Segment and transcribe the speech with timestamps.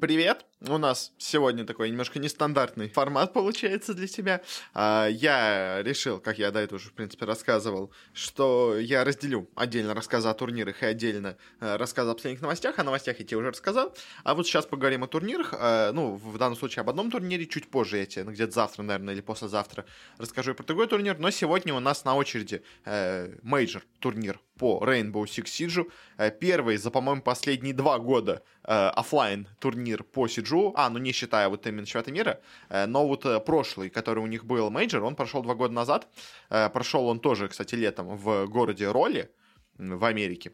[0.00, 0.44] Привет!
[0.67, 4.41] У нас сегодня такой немножко нестандартный формат получается для тебя.
[4.75, 9.95] А, я решил, как я до этого уже, в принципе, рассказывал, что я разделю отдельно
[9.95, 12.77] рассказы о турнирах и отдельно э, рассказы о последних новостях.
[12.77, 13.95] О новостях я тебе уже рассказал.
[14.23, 15.55] А вот сейчас поговорим о турнирах.
[15.57, 17.47] А, ну, в данном случае об одном турнире.
[17.47, 19.85] Чуть позже я тебе, ну, где-то завтра, наверное, или послезавтра
[20.19, 21.17] расскажу про другой турнир.
[21.17, 25.91] Но сегодня у нас на очереди э, мейджор турнир по Rainbow Six Siege.
[26.17, 31.49] Э, первый за, по-моему, последние два года офлайн турнир по Сиджу, а, ну не считая
[31.49, 35.15] вот именно чемпионата мира, э, но вот э, прошлый, который у них был мейджор, он
[35.15, 36.07] прошел два года назад,
[36.49, 39.29] э, прошел он тоже, кстати, летом в городе Роли,
[39.77, 40.51] в Америке.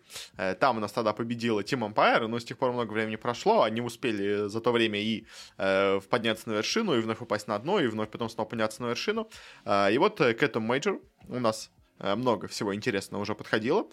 [0.60, 3.82] Там у нас тогда победила Team Empire, но с тех пор много времени прошло, они
[3.82, 5.26] успели за то время и
[5.58, 8.88] э, подняться на вершину, и вновь упасть на дно, и вновь потом снова подняться на
[8.88, 9.28] вершину.
[9.66, 13.88] И вот к этому мейджору у нас много всего интересного уже подходило.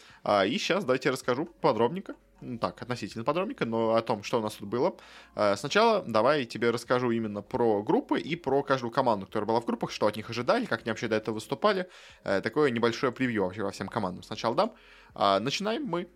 [0.47, 4.55] И сейчас давайте расскажу подробненько ну, так, относительно подробненько, но о том, что у нас
[4.55, 4.97] тут было.
[5.35, 9.61] Э, сначала давай я тебе расскажу именно про группы и про каждую команду, которая была
[9.61, 11.89] в группах, что от них ожидали, как они вообще до этого выступали.
[12.25, 14.75] Э, такое небольшое превью вообще во всем командам сначала дам.
[15.15, 16.09] А, начинаем мы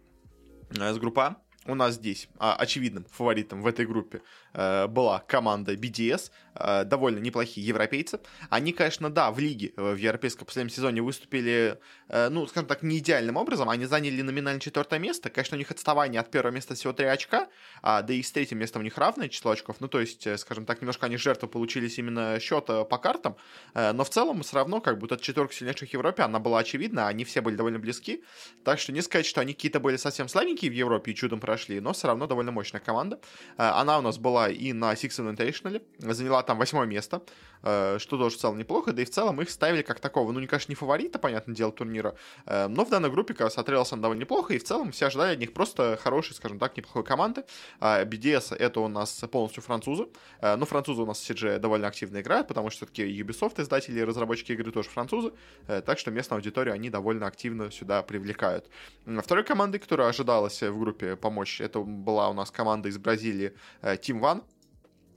[0.71, 1.37] э, с группа
[1.69, 4.23] у нас здесь а, очевидным фаворитом в этой группе
[4.55, 8.21] э, была команда BDS, э, довольно неплохие европейцы.
[8.49, 12.99] Они, конечно, да, в лиге э, в европейском последнем сезоне выступили, ну, скажем так, не
[12.99, 13.69] идеальным образом.
[13.69, 15.29] Они заняли номинально четвертое место.
[15.29, 17.49] Конечно, у них отставание от первого места всего 3 очка,
[17.83, 19.77] а, да и с третьим местом у них равное число очков.
[19.81, 23.37] Ну, то есть, скажем так, немножко они жертвы получились именно счета по картам,
[23.75, 27.25] но в целом все равно, как будто четверка сильнейших в Европе, она была очевидна, они
[27.25, 28.25] все были довольно близки.
[28.65, 31.58] Так что не сказать, что они какие-то были совсем слабенькие в Европе и чудом прошли
[31.59, 33.19] прошли, но все равно довольно мощная команда.
[33.59, 37.21] Э, она у нас была и на Six Invitational, заняла там восьмое место,
[37.61, 40.47] что тоже в целом неплохо, да и в целом их ставили как такого, ну, не,
[40.47, 42.15] конечно, не фаворита, понятное дело, турнира,
[42.47, 45.35] э, но в данной группе как раз он довольно неплохо, и в целом все ожидали
[45.35, 47.45] от них просто хорошей, скажем так, неплохой команды.
[47.81, 50.09] BDS это у нас полностью французы,
[50.41, 54.05] но французы у нас в CG довольно активно играют, потому что все-таки Ubisoft, издатели и
[54.05, 55.33] разработчики игры тоже французы,
[55.67, 58.69] так что местную аудиторию они довольно активно сюда привлекают.
[59.05, 61.61] Второй командой, которая ожидалась в группе помочь.
[61.61, 64.43] Это была у нас команда из Бразилии э, Team One.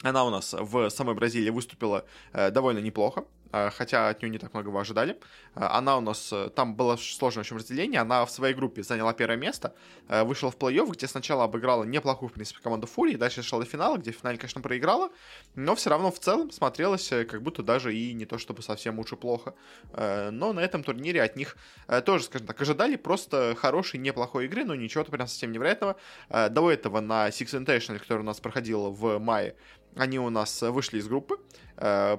[0.03, 3.25] Она у нас в самой Бразилии выступила э, довольно неплохо.
[3.51, 5.17] Э, хотя от нее не так много вы ожидали.
[5.55, 9.13] Э, она у нас, э, там было сложное общем разделение, она в своей группе заняла
[9.13, 9.73] первое место,
[10.07, 13.97] вышла в плей-офф, где сначала обыграла неплохую, в принципе, команду Фури, дальше шла до финала,
[13.97, 15.09] где в финале, конечно, проиграла,
[15.55, 19.15] но все равно в целом смотрелось как будто даже и не то чтобы совсем и
[19.15, 19.53] плохо.
[19.93, 21.57] Но на этом турнире от них
[22.05, 25.95] тоже, скажем так, ожидали просто хорошей, неплохой игры, но ничего-то прям совсем невероятного.
[26.29, 29.55] До этого на Six Invitational, который у нас проходил в мае,
[29.95, 31.70] они у нас вышли из группы, э,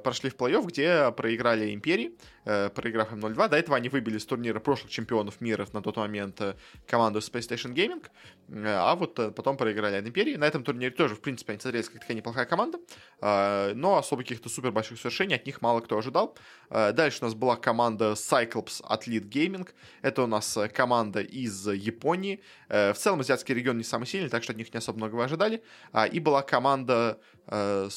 [0.02, 3.48] прошли в плей-офф, где проиграли Империи, э, проиграв им 0-2.
[3.48, 6.54] До этого они выбили с турнира прошлых чемпионов мира на тот момент э,
[6.86, 8.04] команду Space Station Gaming,
[8.48, 10.36] э, а вот э, потом проиграли от Империи.
[10.36, 12.78] На этом турнире тоже, в принципе, они смотрелись как такая неплохая команда,
[13.20, 16.36] э, но особо каких-то супер больших свершений от них мало кто ожидал.
[16.70, 19.68] Э, дальше у нас была команда Cyclops от Lead Gaming.
[20.02, 22.42] Это у нас э, команда из Японии.
[22.68, 25.22] Э, в целом азиатский регион не самый сильный, так что от них не особо много
[25.22, 25.62] ожидали.
[25.92, 27.88] А, и была команда Э,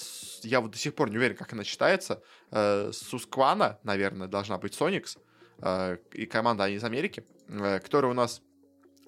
[0.43, 4.73] я вот до сих пор не уверен, как она читается, э, Сусквана, наверное, должна быть
[4.73, 5.17] Соникс,
[5.59, 7.25] э, и команда они из Америки,
[7.83, 8.41] которая у нас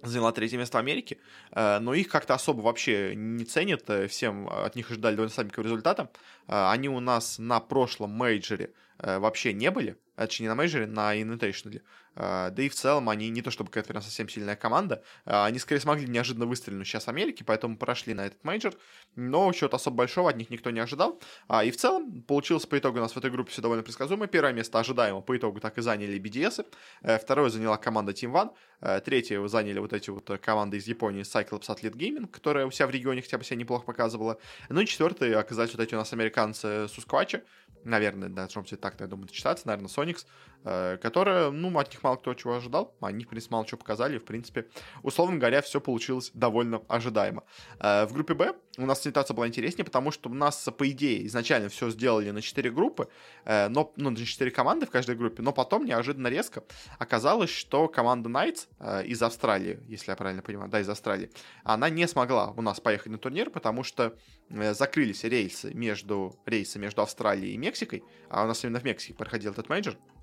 [0.04, 1.18] заняла третье место в Америке,
[1.56, 6.12] но их как-то особо вообще не ценят, всем от них ожидали довольно слабенького результата.
[6.46, 11.82] Они у нас на прошлом мейджоре вообще не были, точнее не на мейджоре, на Invitational.
[12.20, 15.46] А, да и в целом они не то чтобы какая-то прям совсем сильная команда, а,
[15.46, 18.74] они скорее смогли неожиданно выстрелить сейчас Америки, поэтому прошли на этот мейджор,
[19.16, 21.22] но чего-то особо большого от них никто не ожидал.
[21.48, 24.26] А, и в целом получилось по итогу у нас в этой группе все довольно предсказуемо.
[24.26, 26.66] Первое место ожидаемо по итогу так и заняли BDS,
[27.04, 28.52] э, второе заняла команда Team One,
[28.82, 32.88] э, третье заняли вот эти вот команды из Японии Cyclops Athlete Gaming, которая у себя
[32.88, 34.40] в регионе хотя бы себя неплохо показывала.
[34.70, 37.44] Ну и четвертое оказались вот эти у нас американцы Сусквачи,
[37.84, 42.04] наверное, да, должно быть так, я думаю, читаться, наверное, Соникс, Э, которая, ну, от них
[42.04, 44.68] мало кто чего ожидал, они, в принципе, мало чего показали, в принципе,
[45.04, 47.44] условно говоря, все получилось довольно ожидаемо.
[47.80, 51.26] Э, в группе Б у нас ситуация была интереснее, потому что у нас, по идее,
[51.28, 53.10] изначально все сделали на 4 группы,
[53.46, 56.64] э, но, ну, на 4 команды в каждой группе, но потом неожиданно резко
[57.00, 58.68] оказалось, что команда Knights
[59.06, 61.32] из Австралии, если я правильно понимаю, да, из Австралии,
[61.64, 64.16] она не смогла у нас поехать на турнир, потому что
[64.50, 69.52] закрылись рейсы между, рейсы между Австралией и Мексикой, а у нас именно в Мексике проходил
[69.52, 70.17] этот мейджор, Э,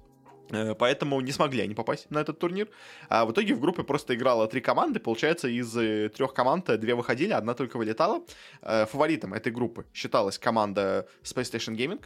[0.79, 2.69] поэтому не смогли они попасть на этот турнир.
[3.09, 5.01] А в итоге в группе просто играло три команды.
[5.01, 8.23] Получается, из э, трех команд э, две выходили, одна только вылетала.
[8.63, 12.05] Фаворитом этой группы считалась команда Space Station Gaming.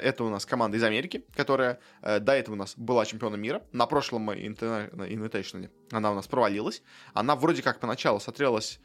[0.00, 3.62] Это у нас команда из Америки, которая до этого у нас была чемпионом мира.
[3.72, 6.82] На прошлом Invitational она у нас провалилась.
[7.14, 8.80] Она вроде как поначалу смотрелась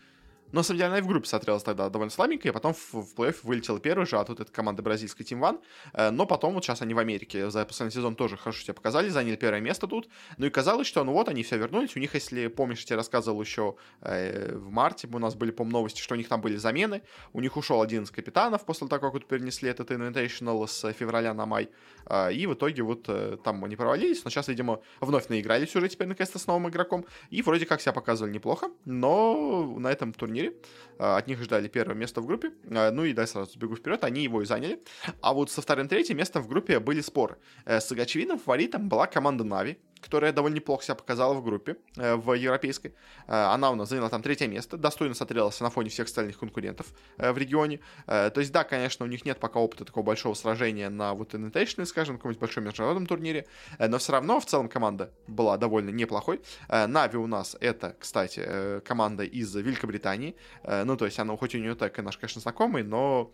[0.53, 2.93] Но, на самом деле, она и в группе смотрелась тогда довольно слабенько, и потом в,
[2.93, 5.59] в плей-офф вылетела первый же, а тут это команда бразильской Team One.
[5.93, 9.09] Э, но потом, вот сейчас они в Америке за последний сезон тоже хорошо себя показали,
[9.09, 10.07] заняли первое место тут.
[10.37, 11.95] Ну и казалось, что, ну вот, они все вернулись.
[11.95, 15.63] У них, если помнишь, я тебе рассказывал еще э, в марте, у нас были, по
[15.63, 17.01] новости, что у них там были замены.
[17.33, 21.33] У них ушел один из капитанов после того, как вот перенесли этот Invitational с февраля
[21.33, 21.69] на май.
[22.05, 25.89] Э, и в итоге вот э, там они провалились, но сейчас, видимо, вновь наигрались уже
[25.89, 27.05] теперь наконец-то с новым игроком.
[27.31, 30.53] И вроде как себя показывали неплохо, но на этом турнире э,
[30.97, 32.51] от них ждали первое место в группе.
[32.63, 34.81] Э, ну и да, сразу сбегу вперед, они его и заняли.
[35.21, 37.37] А вот со вторым третьим местом в группе были споры.
[37.65, 42.15] Э, с очевидным фаворитом была команда Нави, которая довольно неплохо себя показала в группе, э,
[42.15, 42.89] в европейской.
[43.27, 46.87] Э, она у нас заняла там третье место, достойно смотрелась на фоне всех остальных конкурентов
[47.17, 47.79] э, в регионе.
[48.05, 51.85] То есть, да, конечно, у них нет пока опыта такого большого сражения на вот Invitational,
[51.85, 53.47] скажем, каком-нибудь большом международном турнире,
[53.79, 56.41] но все равно в целом команда была довольно неплохой.
[56.69, 61.75] Нави у нас это, кстати, команда из Великобритании, ну, то есть она, хоть у нее
[61.75, 63.31] так, наш, конечно, знакомый, но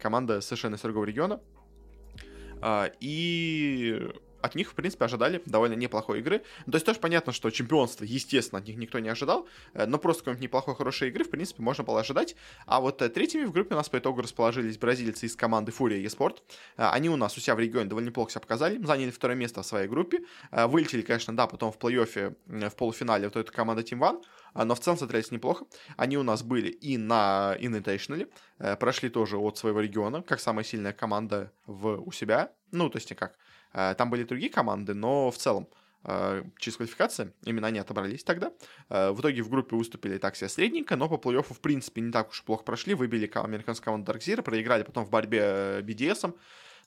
[0.00, 1.40] команда совершенно из другого региона.
[3.00, 4.10] И
[4.44, 6.40] от них, в принципе, ожидали довольно неплохой игры.
[6.66, 10.22] То есть тоже понятно, что чемпионство, естественно, от них никто не ожидал, э, но просто
[10.22, 12.36] какой-нибудь неплохой, хорошей игры, в принципе, можно было ожидать.
[12.66, 16.06] А вот э, третьими в группе у нас по итогу расположились бразильцы из команды Фурия
[16.06, 16.42] eSport.
[16.76, 19.62] Э, они у нас у себя в регионе довольно неплохо себя показали, заняли второе место
[19.62, 20.20] в своей группе.
[20.50, 24.22] Вылетели, конечно, да, потом в плей-оффе, в полуфинале вот эта команда Team One,
[24.64, 25.64] но в целом смотрелись неплохо.
[25.96, 28.28] Они у нас были и на Invitational,
[28.76, 32.52] прошли тоже от своего региона, как самая сильная команда в, у себя.
[32.72, 33.36] Ну, то есть как,
[33.74, 35.68] там были другие команды, но в целом
[36.04, 38.52] э, через квалификации именно они отобрались тогда.
[38.88, 42.12] Э, в итоге в группе выступили так себе средненько, но по плей-оффу, в принципе, не
[42.12, 42.94] так уж плохо прошли.
[42.94, 46.34] Выбили американскую команду Dark Zero, проиграли потом в борьбе BDS.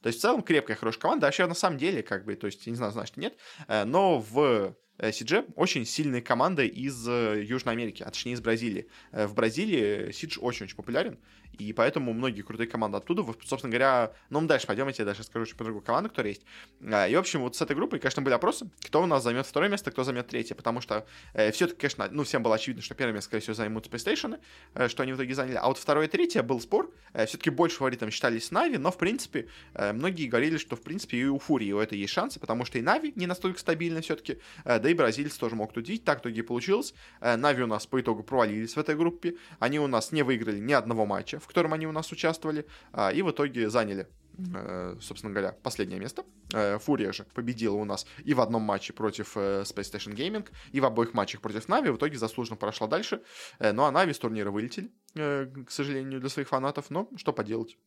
[0.01, 1.25] То есть в целом крепкая, хорошая команда.
[1.25, 3.36] Вообще на самом деле, как бы, то есть, я не знаю, знаешь, нет,
[3.68, 8.88] но в CG очень сильная команда из Южной Америки, а точнее из Бразилии.
[9.12, 11.18] В Бразилии Сидж очень-очень популярен.
[11.57, 15.23] И поэтому многие крутые команды оттуда, собственно говоря, ну, мы дальше пойдем, я тебе дальше
[15.23, 16.44] скажу очень про другую команду, которая есть.
[16.91, 19.45] А, и, в общем, вот с этой группой, конечно, были опросы, кто у нас займет
[19.45, 22.95] второе место, кто займет третье, потому что э, все-таки, конечно, ну, всем было очевидно, что
[22.95, 24.39] первое место, скорее всего, займут PlayStation,
[24.75, 27.49] э, что они в итоге заняли, а вот второе и третье был спор, э, все-таки
[27.49, 31.39] больше фаворитом считались Нави, но, в принципе, э, многие говорили, что, в принципе, и у
[31.39, 34.89] Фурии у этой есть шансы, потому что и Нави не настолько стабильны все-таки, э, да
[34.89, 36.94] и бразильцы тоже могут удивить, так в итоге получилось.
[37.21, 40.59] Э, Нави у нас по итогу провалились в этой группе, они у нас не выиграли
[40.59, 44.07] ни одного матча, в котором они у нас участвовали, а, и в итоге заняли
[44.54, 46.24] э, собственно говоря, последнее место.
[46.54, 50.48] Э, Фурия же победила у нас и в одном матче против э, Space Station Gaming,
[50.72, 51.89] и в обоих матчах против Нави.
[51.89, 53.22] В итоге заслуженно прошла дальше.
[53.60, 56.89] Ну а Нави с турнира вылетели, к сожалению, для своих фанатов.
[56.89, 57.78] Но что поделать.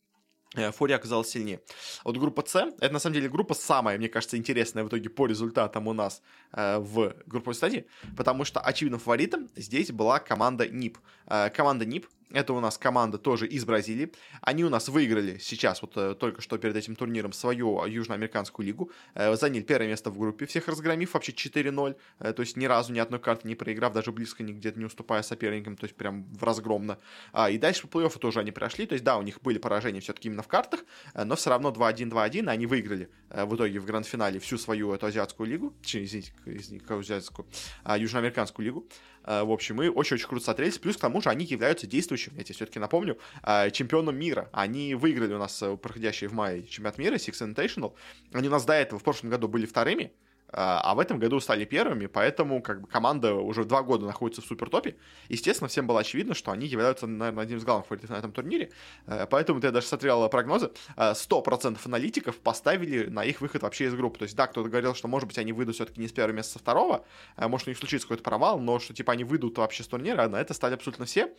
[0.73, 1.61] Фурия оказалась сильнее.
[2.03, 5.25] Вот группа С, это на самом деле группа самая, мне кажется, интересная в итоге по
[5.25, 6.21] результатам у нас
[6.51, 7.87] э, в групповой стадии,
[8.17, 10.97] потому что очевидным фаворитом здесь была команда НИП.
[11.27, 14.11] Э, команда НИП это у нас команда тоже из Бразилии.
[14.41, 18.91] Они у нас выиграли сейчас, вот э, только что перед этим турниром, свою южноамериканскую лигу.
[19.15, 21.95] Э, заняли первое место в группе, всех разгромив вообще 4-0.
[22.19, 25.21] Э, то есть ни разу ни одной карты не проиграв, даже близко нигде не уступая
[25.21, 26.97] соперникам, то есть прям в разгромно.
[27.33, 28.85] А, и дальше по плей-оффу тоже они прошли.
[28.85, 30.81] То есть да, у них были поражения все-таки именно в картах,
[31.13, 35.49] но все равно 2-1, 2-1, они выиграли в итоге в гранд-финале всю свою эту азиатскую
[35.49, 37.47] лигу, извините, извините, азиатскую,
[37.83, 38.87] а, южноамериканскую лигу.
[39.23, 40.77] Э, в общем, и очень-очень круто смотрелись.
[40.77, 44.49] Плюс к тому же они являются действующим, я тебе все-таки напомню, э, чемпионом мира.
[44.51, 47.93] Они выиграли у нас э, проходящий в мае чемпионат мира, Six Invitational.
[48.33, 50.11] Они у нас до этого в прошлом году были вторыми,
[50.53, 54.41] а, а в этом году стали первыми, поэтому как бы команда уже два года находится
[54.41, 54.95] в супертопе.
[55.29, 58.71] Естественно, всем было очевидно, что они являются, наверное, одним из главных фаворитов на этом турнире,
[59.07, 63.95] э, поэтому я даже смотрел прогнозы, 100% э, аналитиков поставили на их выход вообще из
[63.95, 64.19] группы.
[64.19, 66.53] То есть, да, кто-то говорил, что, может быть, они выйдут все-таки не с первого места,
[66.53, 67.05] со второго,
[67.37, 70.27] э, может, у них случится какой-то провал, но что, типа, они выйдут вообще с турнира,
[70.27, 71.33] на это стали абсолютно все,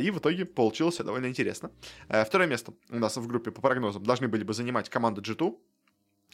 [0.00, 1.70] и в итоге получилось довольно интересно.
[2.08, 5.73] Второе место у нас в группе, по прогнозам, должны были бы занимать команда G2, Э,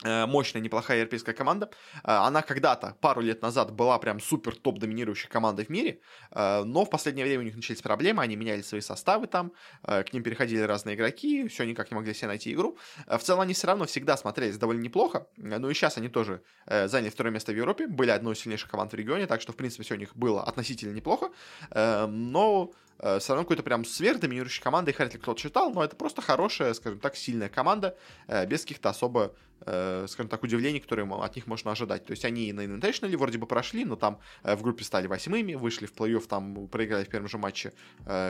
[0.05, 1.71] мощная, неплохая европейская команда.
[2.05, 6.63] Э, она когда-то, пару лет назад, была прям супер топ доминирующей командой в мире, э,
[6.65, 9.53] но в последнее время у них начались проблемы, они меняли свои составы там,
[9.83, 12.79] к ним переходили разные игроки, все никак не могли себе найти игру.
[13.07, 17.11] В целом они все равно всегда смотрелись довольно неплохо, ну и сейчас они тоже заняли
[17.11, 19.83] второе место в Европе, были одной из сильнейших команд в регионе, так что, в принципе,
[19.83, 21.31] все у них было относительно неплохо,
[21.75, 26.75] но Э, все равно какой-то прям сверхдоминирующей командой Хартли кто-то считал, но это просто хорошая,
[26.75, 31.47] скажем так, сильная команда, э, без каких-то особо, э, скажем так, удивлений, которые от них
[31.47, 32.05] можно ожидать.
[32.05, 35.87] То есть они на Invitational вроде бы прошли, но там в группе стали восьмыми, вышли
[35.87, 37.73] в плей-офф, там проиграли в первом же матче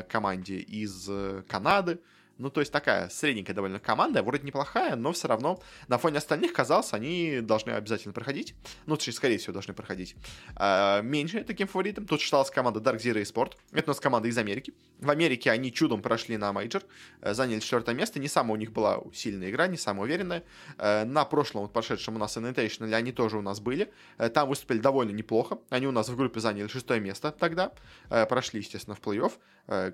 [0.08, 1.10] команде из
[1.48, 1.98] Канады,
[2.40, 6.54] Ну, то есть такая средненькая довольно команда, вроде неплохая, но все равно на фоне остальных,
[6.54, 8.54] казалось, они должны обязательно проходить.
[8.86, 10.16] Ну, точнее, скорее всего, должны проходить.
[10.56, 13.52] А, меньше таким фаворитом тут считалась команда DarkZero Esports.
[13.72, 14.72] Это у нас команда из Америки.
[15.00, 16.82] В Америке они чудом прошли на мейджор,
[17.20, 18.18] э, заняли четвертое место.
[18.18, 20.42] Не самая у них была сильная игра, не самая уверенная.
[20.78, 23.92] Э, на прошлом, вот прошедшем у нас Invitational, они тоже у нас были.
[24.18, 25.58] Э, там выступили довольно неплохо.
[25.68, 27.72] Они у нас в группе заняли шестое место тогда.
[28.08, 29.32] Прошли, естественно, в плей-офф,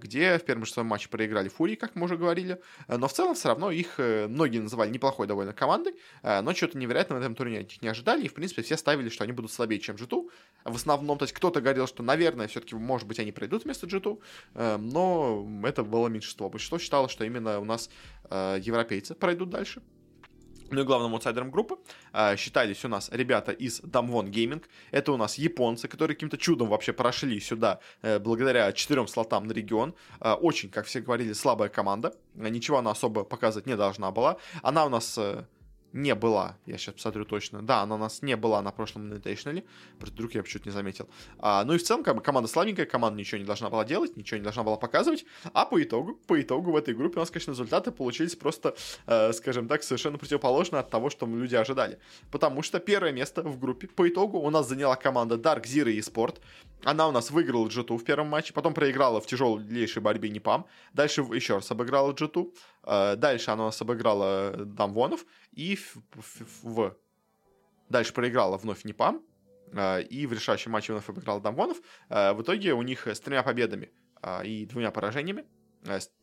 [0.01, 2.61] где в первом же своем матче проиграли Фурии, как мы уже говорили.
[2.89, 5.95] Но в целом все равно их многие называли неплохой довольно командой.
[6.23, 8.25] Но что-то невероятного на этом турнире от них не ожидали.
[8.25, 10.31] И, в принципе, все ставили, что они будут слабее, чем G2.
[10.65, 14.79] В основном, то есть кто-то говорил, что, наверное, все-таки, может быть, они пройдут вместо G2.
[14.79, 16.49] Но это было меньшинство.
[16.49, 17.91] Большинство считало, что именно у нас
[18.31, 19.83] европейцы пройдут дальше.
[20.71, 21.77] Ну и главным аутсайдером группы
[22.13, 24.65] э, считались у нас ребята из Damwon Gaming.
[24.91, 29.53] Это у нас японцы, которые каким-то чудом вообще прошли сюда э, благодаря четырем слотам на
[29.53, 29.95] регион.
[30.21, 32.15] Э, очень, как все говорили, слабая команда.
[32.35, 34.39] Ничего она особо показывать не должна была.
[34.63, 35.45] Она у нас э,
[35.97, 39.65] не была, я сейчас посмотрю точно, да, она у нас не была на прошлом Invitational,
[39.99, 41.09] вдруг я почему-то не заметил.
[41.39, 44.17] А, ну и в целом, как бы, команда слабенькая, команда ничего не должна была делать,
[44.17, 47.31] ничего не должна была показывать, а по итогу, по итогу в этой группе у нас,
[47.31, 48.77] конечно, результаты получились просто,
[49.07, 51.99] э, скажем так, совершенно противоположно от того, что люди ожидали.
[52.31, 56.01] Потому что первое место в группе по итогу у нас заняла команда Dark Zero и
[56.01, 56.41] Sport,
[56.85, 61.23] она у нас выиграла G2 в первом матче, потом проиграла в тяжелейшей борьбе Непам, дальше
[61.23, 62.51] еще раз обыграла G2, э,
[62.87, 66.97] дальше она у нас обыграла Дамвонов, и в, в, в...
[67.89, 69.23] дальше проиграла вновь Непам,
[69.73, 71.79] э, и в решающем матче вновь обыграла Дамвонов.
[72.09, 73.91] Э, в итоге у них с тремя победами
[74.45, 75.45] и двумя поражениями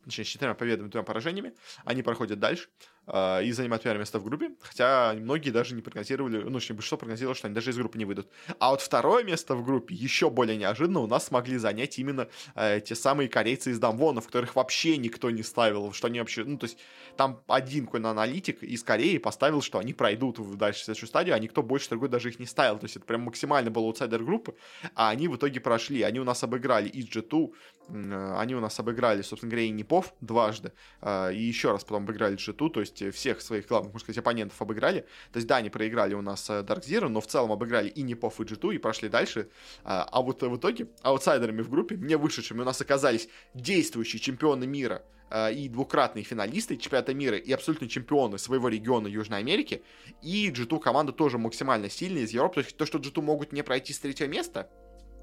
[0.04, 1.54] точнее, с четырьмя победами и двумя поражениями,
[1.84, 2.68] они проходят дальше.
[3.06, 6.96] А, и занимать первое место в группе, хотя многие даже не прогнозировали, ну, точнее, большинство
[6.96, 8.28] прогнозировало, что они даже из группы не выйдут.
[8.58, 12.80] А вот второе место в группе, еще более неожиданно, у нас смогли занять именно э,
[12.80, 16.64] те самые корейцы из Дамвонов, которых вообще никто не ставил, что они вообще, ну, то
[16.64, 16.78] есть,
[17.16, 21.38] там один какой-то аналитик из Кореи поставил, что они пройдут дальше в следующую стадию, а
[21.38, 24.54] никто больше другой даже их не ставил, то есть, это прям максимально был аутсайдер группы,
[24.94, 27.52] а они в итоге прошли, они у нас обыграли и G2,
[27.88, 32.36] э, они у нас обыграли, собственно говоря, и Непов дважды, и еще раз потом обыграли
[32.36, 35.00] G2, то есть, есть всех своих главных, можно сказать, оппонентов обыграли.
[35.32, 38.02] То есть, да, они проиграли у нас э, Dark Zero, но в целом обыграли и
[38.02, 39.48] Непов, и G2, и прошли дальше.
[39.84, 44.66] А, а вот в итоге аутсайдерами в группе, не вышедшими, у нас оказались действующие чемпионы
[44.66, 49.82] мира э, и двукратные финалисты чемпионата мира и абсолютно чемпионы своего региона Южной Америки.
[50.22, 52.54] И G2 команда тоже максимально сильная из Европы.
[52.54, 54.70] То есть то, что G2 могут не пройти с третьего места,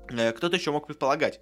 [0.09, 1.41] э, кто-то еще мог предполагать.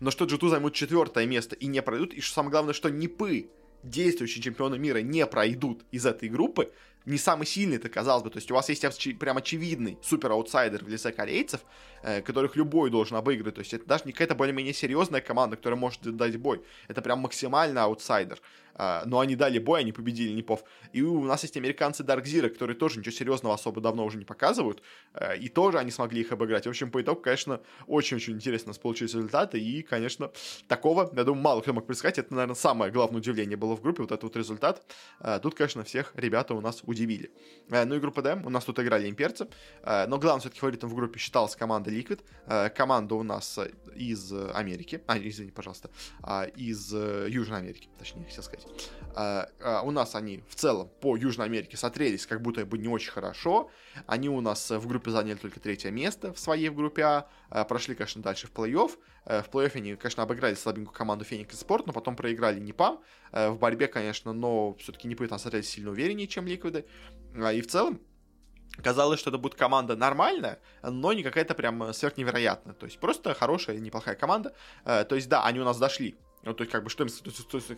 [0.00, 3.50] Но что G2 займут четвертое место и не пройдут, и что самое главное, что Непы
[3.82, 6.72] действующие чемпионы мира не пройдут из этой группы,
[7.06, 8.30] не самый сильный это казалось бы.
[8.30, 11.60] То есть у вас есть оч- прям очевидный супер-аутсайдер в лице корейцев,
[12.02, 13.54] э, которых любой должен обыграть.
[13.54, 16.62] То есть это даже не какая-то более-менее серьезная команда, которая может дать бой.
[16.88, 18.40] Это прям максимально аутсайдер.
[18.82, 20.64] А, но они дали бой, они победили Непов.
[20.92, 24.82] И у нас есть американцы Zero, которые тоже ничего серьезного особо давно уже не показывают,
[25.12, 26.64] э, и тоже они смогли их обыграть.
[26.64, 30.30] В общем, по итогу, конечно, очень-очень интересно у нас получились результаты, и, конечно,
[30.66, 34.00] такого, я думаю, мало кто мог предсказать, это, наверное, самое главное удивление было в группе,
[34.00, 34.82] вот этот вот результат.
[35.20, 37.30] Э, тут, конечно, всех ребята у нас удивили.
[37.70, 39.48] Э, ну и группа Д, у нас тут играли имперцы,
[39.84, 42.20] но главным все-таки фаворитом в группе считалась команда Liquid,
[42.70, 43.58] команда у нас
[43.94, 45.90] из Америки, а, извини, пожалуйста,
[46.56, 48.66] из Южной Америки, точнее, хотел сказать.
[49.84, 53.70] У нас они в целом по Южной Америке смотрелись как будто бы не очень хорошо.
[54.06, 57.94] Они у нас в группе заняли только третье место в своей в группе а прошли,
[57.94, 58.92] конечно, дальше в плей-офф.
[59.24, 63.00] Э, в плей-оффе они, конечно, обыграли слабенькую команду Феникс Спорт, но потом проиграли Непам.
[63.32, 66.86] Э, в борьбе, конечно, но все-таки Непы там смотрелись сильно увереннее, чем Ликвиды.
[67.52, 68.00] И в целом
[68.82, 72.72] Казалось, что это будет команда нормальная, но не какая-то прям сверхневероятная.
[72.72, 74.54] То есть просто хорошая, неплохая команда.
[74.84, 77.10] Э, то есть да, они у нас дошли ну, то есть, как бы, что им,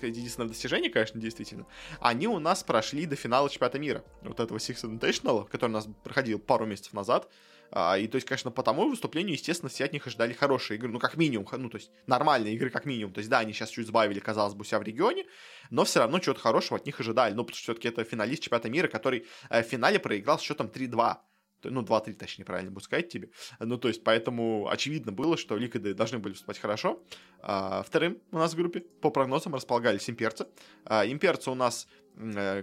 [0.02, 1.66] единственное достижение, конечно, действительно,
[2.00, 5.88] они у нас прошли до финала чемпионата мира, вот этого Six Invitational, который у нас
[6.04, 7.28] проходил пару месяцев назад,
[7.72, 10.90] а, и, то есть, конечно, по тому выступлению, естественно, все от них ожидали хорошие игры,
[10.90, 13.70] ну, как минимум, ну, то есть, нормальные игры, как минимум, то есть, да, они сейчас
[13.70, 15.24] чуть сбавили, казалось бы, себя в регионе,
[15.70, 18.68] но все равно чего-то хорошего от них ожидали, ну, потому что все-таки это финалист чемпионата
[18.68, 21.16] мира, который э, в финале проиграл с счетом 3-2,
[21.64, 23.30] ну, 2-3, точнее, правильно будет сказать тебе.
[23.58, 27.02] Ну, то есть, поэтому очевидно было, что Ликвиды должны были выступать хорошо.
[27.40, 30.46] А, вторым у нас в группе, по прогнозам, располагались имперцы.
[30.84, 31.86] А, имперцы у нас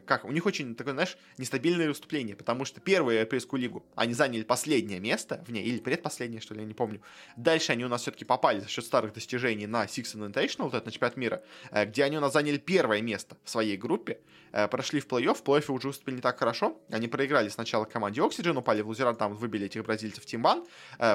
[0.05, 4.43] как, у них очень такое, знаешь, нестабильное выступление, потому что первую Европейскую лигу они заняли
[4.43, 7.01] последнее место в ней, или предпоследнее, что ли, я не помню.
[7.35, 10.85] Дальше они у нас все-таки попали за счет старых достижений на Six Invitational, вот это
[10.85, 14.19] на чемпионат мира, э, где они у нас заняли первое место в своей группе,
[14.51, 18.21] э, прошли в плей-офф, в плей-оффе уже выступили не так хорошо, они проиграли сначала команде
[18.21, 20.65] Oxygen, упали в лузера, там выбили этих бразильцев Тимбан,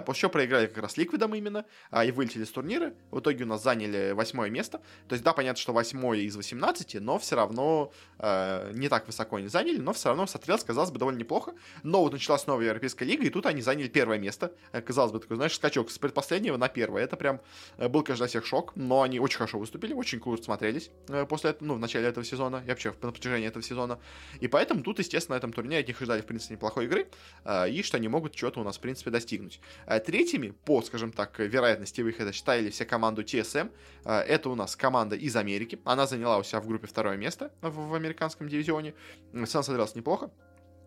[0.05, 1.65] после чего проиграли как раз Ликвидом именно,
[2.05, 5.61] и вылетели с турнира, в итоге у нас заняли восьмое место, то есть да, понятно,
[5.61, 7.93] что восьмое из 18, но все равно
[8.25, 11.53] э, не так высоко они заняли, но все равно смотрелось, казалось бы, довольно неплохо.
[11.83, 14.53] Но вот началась новая Европейская лига, и тут они заняли первое место.
[14.73, 17.05] Э, казалось бы, такой, знаешь, скачок с предпоследнего на первое.
[17.05, 17.41] Это прям
[17.77, 21.51] э, был, конечно, всех шок, но они очень хорошо выступили, очень круто смотрелись э, после
[21.51, 23.99] этого, ну, в начале этого сезона, и вообще на протяжении этого сезона.
[24.41, 27.09] И поэтому тут, естественно, на этом турнире от них ждали, в принципе, неплохой игры,
[27.69, 29.61] и что они могут что-то у нас, в принципе, достигнуть.
[30.07, 33.71] Третьими, по, скажем так, вероятности выхода, считали все команду TSM.
[34.05, 35.81] Это у нас команда из Америки.
[35.85, 38.95] Она заняла у себя в группе второе место в, в американском дивизионе.
[39.47, 40.31] Сам смотрелся неплохо.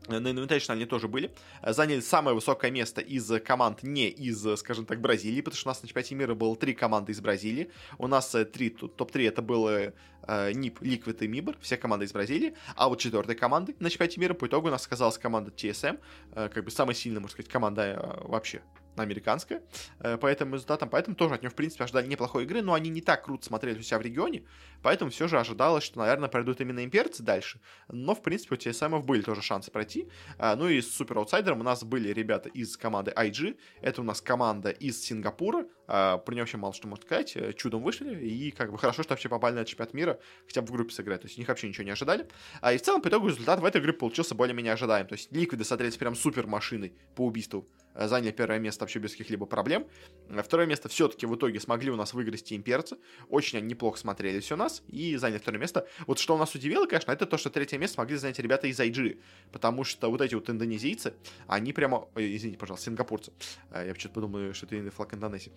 [0.07, 1.31] На Invitational они тоже были.
[1.61, 5.81] Заняли самое высокое место из команд не из, скажем так, Бразилии, потому что у нас
[5.81, 7.69] на чемпионате мира было три команды из Бразилии.
[7.97, 9.93] У нас э, три, топ-3 это было
[10.27, 12.53] э, НИП, Ликвид и Мибр, все команды из Бразилии.
[12.75, 15.99] А вот четвертой командой на чемпионате мира по итогу у нас оказалась команда TSM,
[16.33, 18.61] э, как бы самая сильная, можно сказать, команда вообще
[19.03, 19.61] американская,
[19.99, 22.89] э, по этим результатам, поэтому тоже от него, в принципе, ожидали неплохой игры, но они
[22.89, 24.43] не так круто смотрели у себя в регионе,
[24.81, 29.03] поэтому все же ожидалось, что, наверное, пройдут именно имперцы дальше, но, в принципе, у TSM
[29.03, 32.77] были тоже шансы пройти, а, ну и с супер аутсайдером у нас были ребята из
[32.77, 37.05] команды IG, это у нас команда из Сингапура, а, про нее вообще мало что можно
[37.05, 40.61] сказать, э, чудом вышли, и как бы хорошо, что вообще попали на чемпионат мира, хотя
[40.61, 42.27] бы в группе сыграть, то есть у них вообще ничего не ожидали,
[42.61, 45.31] а и в целом по итогу результат в этой игре получился более-менее ожидаем, то есть
[45.31, 47.67] ликвиды смотрелись прям супер машиной по убийству
[48.05, 49.87] заняли первое место вообще без каких-либо проблем.
[50.29, 52.97] Э, второе место все-таки в итоге смогли у нас выиграть имперцы.
[53.29, 55.87] Очень они неплохо смотрелись у нас и заняли второе место.
[56.05, 58.79] Вот что у нас удивило, конечно, это то, что третье место смогли занять ребята из
[58.79, 59.19] IG.
[59.51, 61.15] Потому что вот эти вот индонезийцы,
[61.47, 62.07] они прямо...
[62.15, 63.31] Ой, извините, пожалуйста, сингапурцы.
[63.71, 65.51] Э, я почему-то подумаю, что это флаг Индонезии.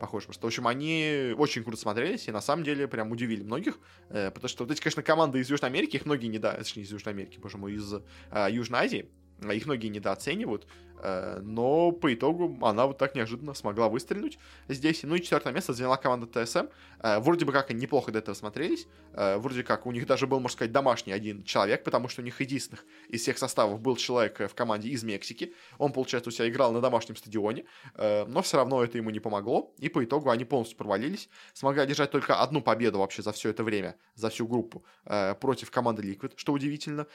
[0.00, 0.46] Похоже просто.
[0.46, 3.78] В общем, они очень круто смотрелись и на самом деле прям удивили многих.
[4.08, 6.92] Потому что вот эти, конечно, команды из Южной Америки, их многие не да, точнее, из
[6.92, 7.94] Южной Америки, боже мой, из
[8.50, 9.08] Южной Азии,
[9.42, 10.91] их многие недооценивают, Э,
[11.42, 15.02] но по итогу она вот так неожиданно смогла выстрелить здесь.
[15.02, 16.66] Ну и четвертое место заняла команда ТСМ.
[17.00, 18.86] Э, вроде бы как они неплохо до этого смотрелись.
[19.12, 22.24] Э, вроде как у них даже был, можно сказать, домашний один человек, потому что у
[22.24, 25.54] них единственных из всех составов был человек в команде из Мексики.
[25.78, 27.64] Он, получается, у себя играл на домашнем стадионе,
[27.96, 29.74] но все равно это ему не помогло.
[29.78, 31.28] И по итогу они полностью провалились.
[31.52, 34.84] Смогли одержать только одну победу вообще за все это время, за всю группу
[35.40, 37.06] против команды Liquid, что удивительно.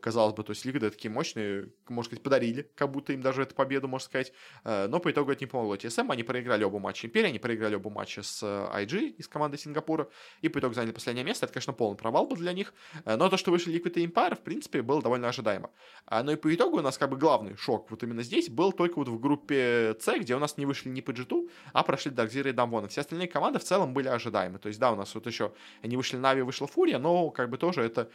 [0.00, 3.54] Казалось бы, то есть Liquid такие мощные, можно сказать, подарили, как будто им даже эту
[3.54, 4.32] победу, можно сказать.
[4.64, 6.10] Э, но по итогу это не помогло TSM.
[6.10, 10.08] Они проиграли оба матча Империи, они проиграли оба матча с IG из команды Сингапура.
[10.40, 11.46] И по итогу заняли последнее место.
[11.46, 12.74] Это, конечно, полный провал был для них.
[13.04, 15.70] Э, но то, что вышли Liquid и Empire, в принципе, было довольно ожидаемо.
[16.10, 18.72] Э, но и по итогу у нас как бы главный шок вот именно здесь был
[18.72, 22.10] только вот в группе C, где у нас не вышли ни по G2, а прошли
[22.10, 22.88] Даркзира и Дамвона.
[22.88, 24.58] Все остальные команды в целом были ожидаемы.
[24.58, 27.58] То есть, да, у нас вот еще не вышли Нави, вышла Фурия, но как бы
[27.58, 28.10] тоже это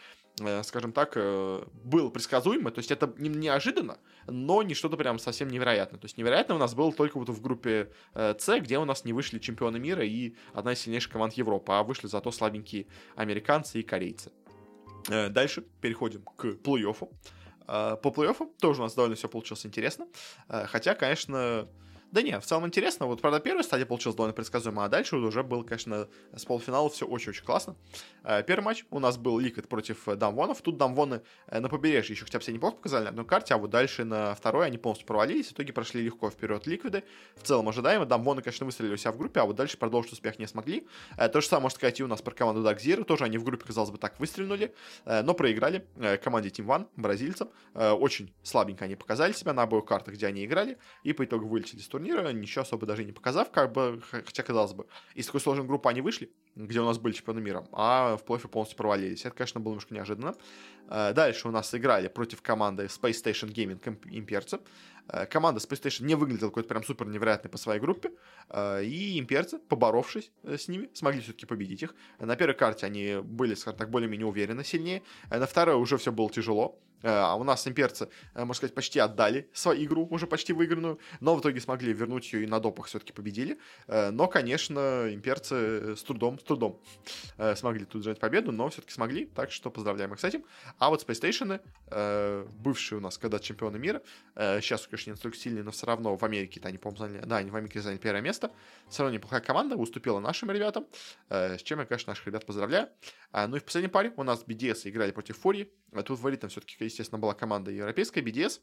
[0.63, 5.99] скажем так, был предсказуемо, то есть это не неожиданно, но не что-то прям совсем невероятное.
[5.99, 9.13] То есть невероятно у нас было только вот в группе С, где у нас не
[9.13, 13.83] вышли чемпионы мира и одна из сильнейших команд Европы, а вышли зато слабенькие американцы и
[13.83, 14.31] корейцы.
[15.07, 17.09] Дальше переходим к плей-оффу.
[17.65, 20.07] По плей-оффу тоже у нас довольно все получилось интересно.
[20.47, 21.67] Хотя, конечно,
[22.11, 23.05] да не, в целом интересно.
[23.05, 27.05] Вот, правда, первая стадия получилась довольно предсказуемо, а дальше уже был, конечно, с полуфинала все
[27.05, 27.75] очень-очень классно.
[28.23, 30.61] Э, первый матч у нас был Ликвид против Дамвонов.
[30.61, 33.57] Тут Дамвоны э, на побережье еще хотя бы себя неплохо показали на одной карте, а
[33.57, 35.47] вот дальше на второй они полностью провалились.
[35.47, 37.03] В итоге прошли легко вперед Ликвиды.
[37.35, 38.05] В целом ожидаемо.
[38.05, 40.87] Дамвоны, конечно, выстрелили у себя в группе, а вот дальше продолжить успех не смогли.
[41.17, 43.03] Э, то же самое, можно сказать, и у нас про команду Dark Zero.
[43.03, 44.73] Тоже они в группе, казалось бы, так выстрелили,
[45.05, 45.87] но проиграли
[46.23, 47.49] команде Team One, бразильцам.
[47.73, 51.79] Очень слабенько они показали себя на обоих картах, где они играли, и по итогу вылетели
[51.79, 55.65] с турнира, ничего особо даже не показав, как бы, хотя казалось бы, из такой сложной
[55.65, 59.25] группы они вышли, где у нас были чемпионы мира, а в плей полностью провалились.
[59.25, 60.35] Это, конечно, было немножко неожиданно.
[60.89, 63.79] Э, дальше у нас играли против команды Space Station Gaming
[64.11, 64.59] имперцы.
[65.09, 68.11] Э, команда Space Station не выглядела какой-то прям супер невероятной по своей группе,
[68.49, 71.95] э, и имперцы, поборовшись с ними, смогли все-таки победить их.
[72.19, 76.29] На первой карте они были, скажем так, более-менее уверенно сильнее, на второй уже все было
[76.29, 81.35] тяжело, А у нас имперцы, можно сказать, почти отдали свою игру, уже почти выигранную, но
[81.35, 83.59] в итоге смогли вернуть ее и на допах все-таки победили.
[83.87, 86.81] Но, конечно, имперцы с трудом, с трудом
[87.55, 90.43] смогли тут взять победу, но все-таки смогли, так что поздравляем их с этим.
[90.79, 94.01] А вот Space Station, бывшие у нас когда чемпионы мира,
[94.35, 97.49] сейчас, конечно, не настолько сильные, но все равно в Америке-то они, по-моему, заняли, да, они
[97.49, 98.51] в Америке заняли первое место.
[98.89, 100.85] Все равно неплохая команда, уступила нашим ребятам,
[101.29, 102.89] с чем я, конечно, наших ребят поздравляю.
[103.33, 105.73] Ну и в последней паре у нас BDS играли против Фури.
[106.05, 108.61] Тут фаворитом все-таки, естественно, была команда европейская, BDS.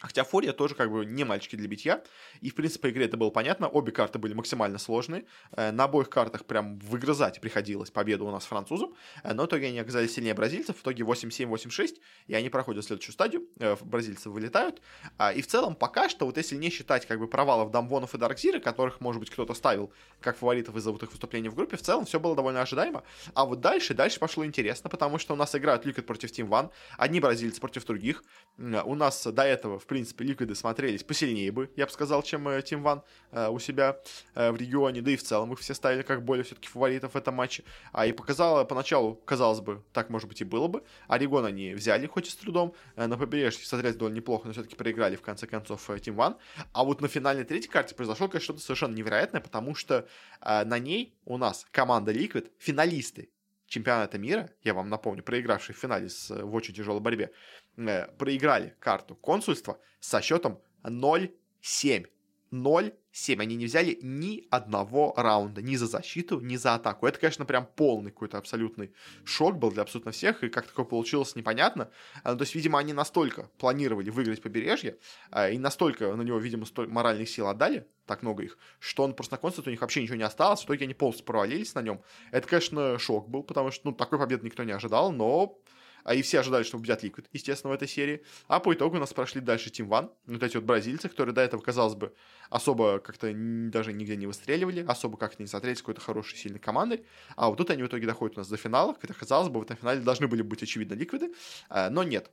[0.00, 2.02] Хотя Фурия тоже как бы не мальчики для битья.
[2.40, 3.68] И, в принципе, по игре это было понятно.
[3.68, 5.24] Обе карты были максимально сложные.
[5.52, 8.94] Э, на обоих картах прям выгрызать приходилось победу у нас французам.
[9.24, 10.76] Э, но в итоге они оказались сильнее бразильцев.
[10.76, 11.96] В итоге 8-7, 8-6.
[12.28, 13.48] И они проходят следующую стадию.
[13.58, 14.80] Э, бразильцы вылетают.
[15.16, 18.18] А, и в целом пока что, вот если не считать как бы провалов Дамвонов и
[18.18, 21.82] Даркзира, которых, может быть, кто-то ставил как фаворитов из-за вот их выступлений в группе, в
[21.82, 23.02] целом все было довольно ожидаемо.
[23.34, 26.70] А вот дальше, дальше пошло интересно, потому что у нас играют Liquid против Team One.
[26.96, 28.22] Одни бразильцы против других.
[28.58, 32.82] У нас до этого, в принципе, Ликвиды смотрелись посильнее бы, я бы сказал, чем Team
[32.82, 33.98] One э, у себя
[34.34, 37.16] э, в регионе, да и в целом их все ставили как более все-таки фаворитов в
[37.16, 37.64] этом матче.
[37.92, 40.84] А и показало, поначалу, казалось бы, так может быть и было бы.
[41.08, 44.76] Орегон они взяли, хоть и с трудом, э, на побережье смотрелись довольно неплохо, но все-таки
[44.76, 46.36] проиграли в конце концов Team One.
[46.72, 50.06] А вот на финальной третьей карте произошло, конечно, что-то совершенно невероятное, потому что
[50.40, 53.30] на ней у нас команда Liquid, финалисты
[53.68, 57.30] чемпионата мира, я вам напомню, проигравший в финале с, в очень тяжелой борьбе,
[57.78, 62.06] э, проиграли карту консульства со счетом 0-7.
[62.50, 63.40] 0-7.
[63.40, 67.06] Они не взяли ни одного раунда, ни за защиту, ни за атаку.
[67.06, 68.92] Это, конечно, прям полный какой-то абсолютный
[69.24, 71.90] шок был для абсолютно всех, и как такое получилось, непонятно.
[72.22, 74.98] А, то есть, видимо, они настолько планировали выиграть побережье,
[75.30, 79.34] а, и настолько на него, видимо, моральных сил отдали, так много их, что он просто
[79.34, 82.02] на концерте у них вообще ничего не осталось, в итоге они полностью провалились на нем.
[82.30, 85.58] Это, конечно, шок был, потому что, ну, такой победы никто не ожидал, но
[86.04, 88.22] а и все ожидали, что победят Liquid, естественно, в этой серии.
[88.46, 91.40] А по итогу у нас прошли дальше Team One, вот эти вот бразильцы, которые до
[91.40, 92.14] этого, казалось бы,
[92.50, 97.04] особо как-то даже нигде не выстреливали, особо как-то не смотрелись какой-то хорошей, сильной командой.
[97.36, 99.62] А вот тут они в итоге доходят у нас до финала, хотя, казалось бы, в
[99.62, 101.32] этом финале должны были быть, очевидно, Ликвиды,
[101.68, 102.30] а, но нет.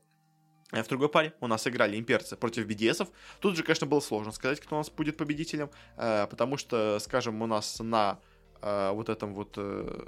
[0.71, 3.07] А в другой паре у нас играли имперцы против BDS.
[3.39, 7.41] Тут же, конечно, было сложно сказать, кто у нас будет победителем, а, потому что, скажем,
[7.41, 8.19] у нас на
[8.61, 9.53] вот этом вот...
[9.57, 10.07] Э,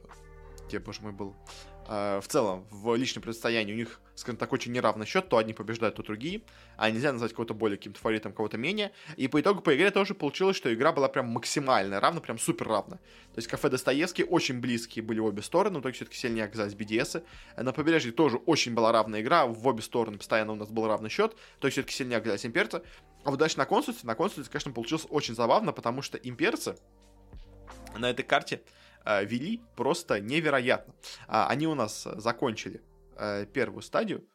[0.67, 1.35] где, боже мой, был?
[1.89, 5.54] Э, в целом в личном противостоянии у них, скажем так, очень неравный счет, то одни
[5.54, 6.41] побеждают, то другие,
[6.76, 8.91] а нельзя назвать кого-то более каким-то фаворитом, кого-то менее.
[9.15, 12.67] И по итогу по игре тоже получилось, что игра была прям максимально равна, прям супер
[12.67, 12.97] равна.
[12.97, 17.23] То есть кафе Достоевский очень близкие были обе стороны, но все-таки сильнее оказались BDS.
[17.56, 21.10] На побережье тоже очень была равная игра, в обе стороны постоянно у нас был равный
[21.10, 22.82] счет, то есть все-таки сильнее оказались имперцы.
[23.23, 26.76] А вот дальше на консульстве, на консульстве, конечно, получилось очень забавно, потому что имперцы
[27.97, 28.62] на этой карте
[29.23, 30.93] вели просто невероятно.
[31.27, 32.81] А, они у нас закончили
[33.15, 34.27] э, первую стадию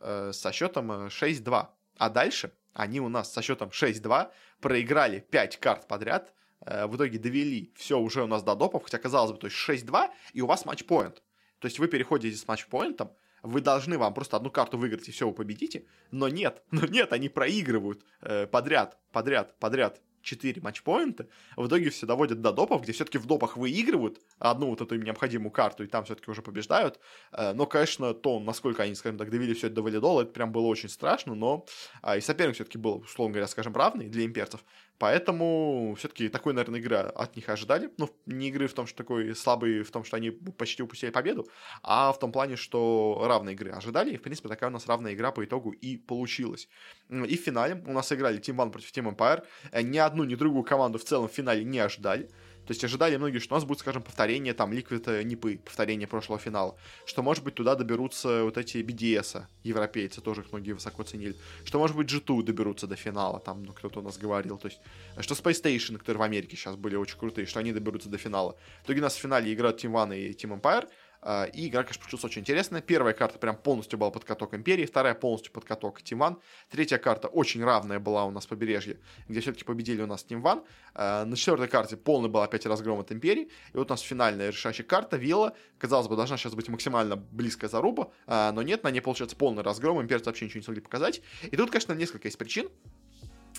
[0.00, 1.68] э, со счетом 6-2.
[1.98, 7.72] А дальше они у нас со счетом 6-2 проиграли 5 карт подряд, в итоге довели
[7.76, 10.64] все уже у нас до допов, хотя казалось бы, то есть 6-2, и у вас
[10.64, 11.22] матч-поинт.
[11.60, 13.12] То есть вы переходите с матч-поинтом,
[13.42, 15.86] вы должны вам просто одну карту выиграть, и все, вы победите.
[16.10, 18.04] Но нет, но нет, они проигрывают
[18.50, 23.56] подряд, подряд, подряд 4 матчпоинта, в итоге все доводят до допов, где все-таки в допах
[23.56, 26.98] выигрывают одну вот эту необходимую карту, и там все-таки уже побеждают.
[27.32, 30.52] Э, но, конечно, то, насколько они, скажем так, довели все это до валидола, это прям
[30.52, 31.64] было очень страшно, но
[32.02, 34.64] а, и соперник все-таки был, условно говоря, скажем, равный для имперцев.
[34.98, 37.90] Поэтому все-таки такой, наверное, игра от них ожидали.
[37.98, 41.46] Ну, не игры в том, что такой слабый, в том, что они почти упустили победу,
[41.82, 44.12] а в том плане, что равные игры ожидали.
[44.12, 46.68] И, в принципе, такая у нас равная игра по итогу и получилась.
[47.10, 49.44] И в финале у нас играли Team One против Team Empire.
[49.72, 52.30] Э, ни одну, ни другую команду в целом в финале не ожидали.
[52.66, 56.40] То есть ожидали многие, что у нас будет, скажем, повторение там Liquid Нипы, повторение прошлого
[56.40, 56.76] финала.
[57.04, 61.36] Что, может быть, туда доберутся вот эти BDS, европейцы, тоже их многие высоко ценили.
[61.64, 64.58] Что, может быть, G2 доберутся до финала, там, ну, кто-то у нас говорил.
[64.58, 64.80] То есть,
[65.20, 68.56] что Space Station, которые в Америке сейчас были очень крутые, что они доберутся до финала.
[68.82, 70.88] В итоге у нас в финале играют Team One и Team Empire.
[71.22, 72.80] А, и игра, конечно, получилась очень интересная.
[72.80, 76.38] Первая карта прям полностью была под каток Империи, вторая полностью под каток Тимван.
[76.70, 80.64] Третья карта очень равная была у нас побережье, где все-таки победили у нас Тимван.
[80.94, 83.50] А, на четвертой карте полный был опять разгром от Империи.
[83.72, 85.56] И вот у нас финальная решающая карта Вилла.
[85.78, 89.62] Казалось бы, должна сейчас быть максимально близкая заруба, а, но нет, на ней получается полный
[89.62, 90.00] разгром.
[90.00, 91.22] Имперцы вообще ничего не смогли показать.
[91.42, 92.68] И тут, конечно, несколько есть причин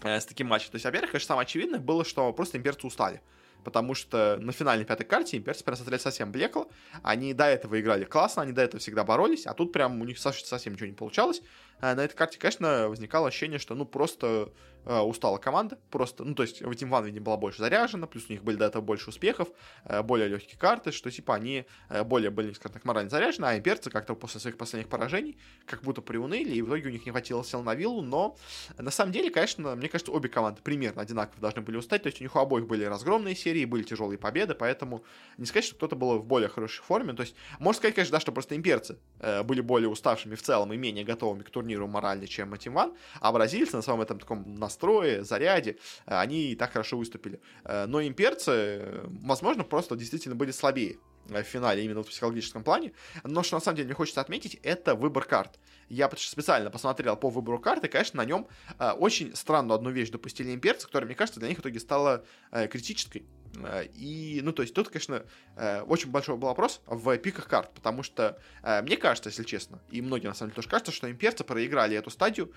[0.03, 0.71] э, с таким матчем.
[0.71, 3.21] То есть, во-первых, конечно, самое очевидное было, что просто имперцы устали
[3.63, 6.69] потому что на финальной пятой карте имперцы прям смотрели совсем блекло.
[7.03, 10.19] Они до этого играли классно, они до этого всегда боролись, а тут прям у них
[10.19, 11.41] совсем ничего не получалось.
[11.79, 14.51] А на этой карте, конечно, возникало ощущение, что ну просто
[14.87, 18.25] э, устала команда, просто, ну, то есть в Team One, видимо, была больше заряжена, плюс
[18.29, 19.49] у них были до этого больше успехов,
[19.85, 23.57] э, более легкие карты, что, типа, они э, более были, скажем так, морально заряжены, а
[23.57, 27.11] имперцы как-то после своих последних поражений как будто приуныли, и в итоге у них не
[27.11, 28.37] хватило сил на виллу, но
[28.77, 32.21] на самом деле, конечно, мне кажется, обе команды примерно одинаково должны были устать, то есть
[32.21, 35.03] у них у обоих были разгромные серии, были тяжелые победы, поэтому
[35.37, 38.19] не сказать, что кто-то был в более хорошей форме, то есть можно сказать, конечно, да,
[38.21, 42.27] что просто имперцы э, были более уставшими в целом и менее готовыми к турниру морально,
[42.27, 46.71] чем Team One, а бразильцы на своем этом таком настрое, заряде, э, они и так
[46.71, 47.39] хорошо выступили.
[47.63, 52.93] Э, но имперцы, возможно, просто действительно были слабее в финале именно в психологическом плане.
[53.23, 55.59] Но что на самом деле мне хочется отметить, это выбор карт.
[55.89, 58.47] Я специально посмотрел по выбору карты, конечно, на нем
[58.79, 62.25] э, очень странную одну вещь допустили имперцы, которая, мне кажется, для них в итоге стала
[62.51, 63.25] э, критической.
[63.55, 65.23] Э, и, ну, то есть тут, конечно,
[65.55, 69.79] э, очень большой был вопрос в пиках карт, потому что э, мне кажется, если честно,
[69.89, 72.53] и многие на самом деле тоже кажется, что имперцы проиграли эту стадию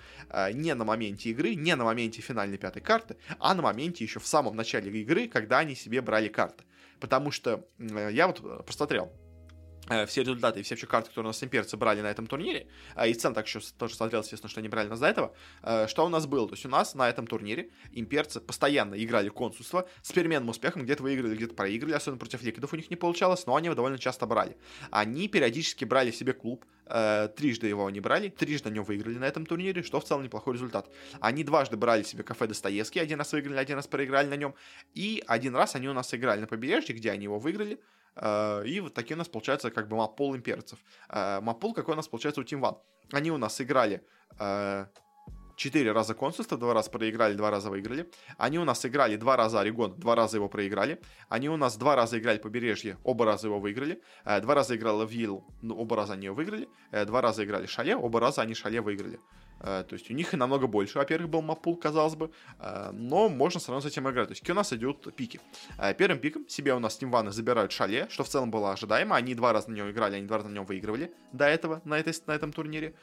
[0.53, 4.27] не на моменте игры, не на моменте финальной пятой карты, а на моменте еще в
[4.27, 6.63] самом начале игры, когда они себе брали карты.
[7.01, 9.11] Потому что я вот посмотрел
[9.89, 12.67] Э, все результаты и все вообще карты, которые у нас имперцы брали на этом турнире,
[12.95, 15.33] э, и цен так еще тоже смотрел, естественно, что они брали нас до этого,
[15.63, 16.47] э, что у нас было?
[16.47, 21.03] То есть у нас на этом турнире имперцы постоянно играли консульство с переменным успехом, где-то
[21.03, 24.25] выиграли, где-то проиграли, особенно против ликвидов у них не получалось, но они его довольно часто
[24.27, 24.55] брали.
[24.91, 29.83] Они периодически брали себе клуб, трижды его они брали, трижды нем выиграли на этом турнире,
[29.83, 30.89] что в целом неплохой результат.
[31.19, 34.55] Они дважды брали себе кафе Достоевский, один раз выиграли, один раз проиграли на нем,
[34.93, 37.79] и один раз они у нас играли на побережье, где они его выиграли,
[38.15, 40.79] Э, и вот такие у нас получается как бы маппол имперцев.
[41.09, 42.77] Э, маппол какой у нас получается у Team One.
[43.11, 44.03] Они у нас играли
[44.39, 44.85] э,
[45.61, 48.09] четыре раза консульство, два раза проиграли, два раза выиграли.
[48.37, 50.99] Они у нас играли два раза Орегон, два раза его проиграли.
[51.29, 54.01] Они у нас два раза играли побережье, оба раза его выиграли.
[54.25, 56.67] Два раза играла Вилл, ну, оба раза они ее выиграли.
[57.05, 59.19] Два раза играли Шале, оба раза они Шале выиграли.
[59.63, 63.29] Э, то есть у них и намного больше, во-первых, был маппул, казалось бы, э, но
[63.29, 64.27] можно все равно с этим играть.
[64.27, 65.39] То есть у нас идут пики.
[65.77, 69.15] Э, первым пиком себе у нас Тимваны забирают Шале, что в целом было ожидаемо.
[69.15, 71.99] Они два раза на нем играли, они два раза на нем выигрывали до этого, на,
[71.99, 72.95] этой, на этом турнире.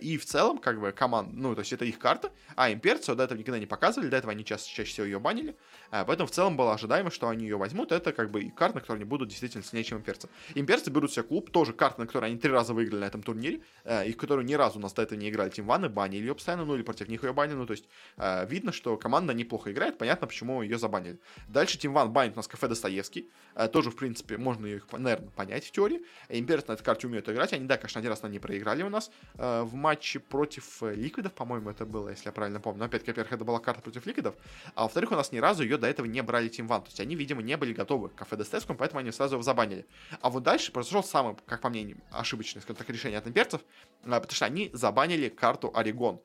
[0.00, 3.22] И в целом, как бы, команд, ну, то есть это их карта, а имперцию до
[3.22, 5.56] этого никогда не показывали, до этого они чаще, чаще всего ее банили.
[5.90, 7.92] Поэтому в целом было ожидаемо, что они ее возьмут.
[7.92, 10.28] Это как бы и карты, на которые они будут действительно сильнее, чем имперцы.
[10.56, 13.60] Имперцы берут себе клуб, тоже карты, на которые они три раза выиграли на этом турнире,
[14.04, 16.64] и в которую ни разу у нас до этого не играли Тимваны, банили ее постоянно,
[16.64, 17.56] ну или против них ее банили.
[17.56, 21.18] Ну, то есть э, видно, что команда неплохо играет, понятно, почему ее забанили.
[21.48, 23.30] Дальше Team One банит у нас кафе Достоевский.
[23.54, 26.02] Э, тоже, в принципе, можно их, наверное, понять в теории.
[26.28, 27.52] Имперцы на этой карте умеют играть.
[27.52, 30.94] Они, да, конечно, один раз на ней проиграли у нас э, в матче против э,
[30.94, 32.80] Ликвидов, по-моему, это было, если я правильно помню.
[32.80, 34.34] Но опять-таки, во-первых, это была карта против Ликвидов.
[34.74, 36.82] А во-вторых, у нас ни разу ее до этого не брали Team One.
[36.82, 39.86] То есть они, видимо, не были готовы к кафе Достоевскому, поэтому они сразу его забанили.
[40.20, 43.60] А вот дальше произошел самый, как по мне, ошибочный, скажем так, решение от имперцев,
[44.04, 46.20] э, потому что они забанили карту Орегон.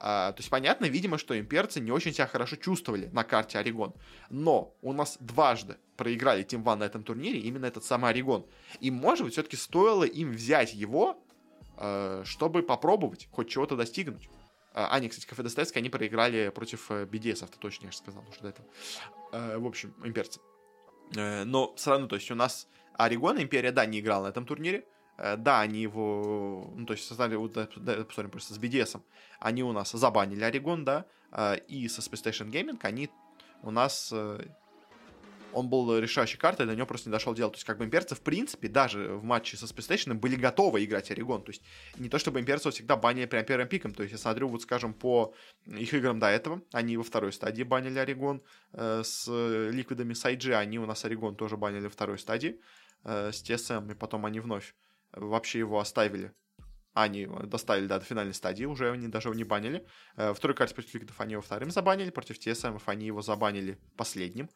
[0.00, 3.94] А, то есть понятно, видимо, что имперцы не очень себя хорошо чувствовали на карте Орегон.
[4.28, 8.44] Но у нас дважды проиграли Team One на этом турнире именно этот самый Орегон.
[8.80, 11.18] И, может быть, все-таки стоило им взять его,
[11.78, 14.28] э, чтобы попробовать хоть чего-то достигнуть.
[14.74, 18.24] А, а, не, кстати, кафе Достоевский они проиграли против BDS, это точно я же сказал
[18.28, 18.68] уже до этого.
[19.32, 20.40] Э, в общем, имперцы.
[21.16, 24.44] Э, но все равно, то есть у нас Орегон, Империя, да, не играл на этом
[24.44, 29.00] турнире, Э, да, они его, ну, то есть создали, вот, посмотрим просто с BDS,
[29.44, 33.10] они у нас забанили Орегон, да, э, и со Space Station Gaming они
[33.62, 34.46] у нас, э,
[35.52, 37.50] он был решающей картой, до него просто не дошел дело.
[37.50, 40.82] То есть, как бы имперцы, в принципе, даже в матче со Space Station были готовы
[40.82, 41.42] играть Орегон.
[41.42, 41.62] То есть,
[41.96, 43.92] не то чтобы имперцы всегда банили прям первым пиком.
[43.92, 45.34] То есть, я смотрю, вот, скажем, по
[45.66, 50.54] их играм до этого, они во второй стадии банили Орегон э, с ликвидами с IG,
[50.54, 52.60] они у нас Орегон тоже банили во второй стадии
[53.04, 54.74] э, с TSM, и потом они вновь
[55.16, 56.32] вообще его оставили.
[56.92, 59.84] Они доставили да, до финальной стадии, уже они даже его не банили.
[60.16, 64.48] Э, второй карте против Ликвидов они его вторым забанили, против TSM они его забанили последним.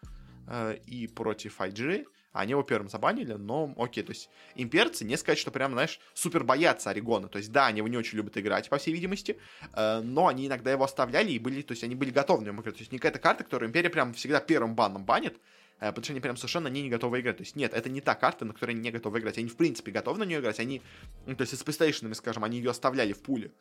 [0.46, 5.38] Э, и против IG они его первым забанили, но окей, то есть имперцы, не сказать,
[5.38, 8.68] что прям, знаешь, супер боятся Орегона, то есть да, они его не очень любят играть,
[8.68, 9.38] по всей видимости,
[9.72, 12.62] э, но они иногда его оставляли и были, то есть они были готовы на него
[12.62, 15.40] то есть не какая-то карта, которую Империя прям всегда первым баном банит,
[15.78, 17.36] потому что они прям совершенно не, не готовы играть.
[17.36, 19.38] То есть нет, это не та карта, на которой они не готовы играть.
[19.38, 20.58] Они в принципе готовы на нее играть.
[20.60, 20.82] Они,
[21.26, 23.52] ну, то есть с PlayStation, скажем, они ее оставляли в пуле.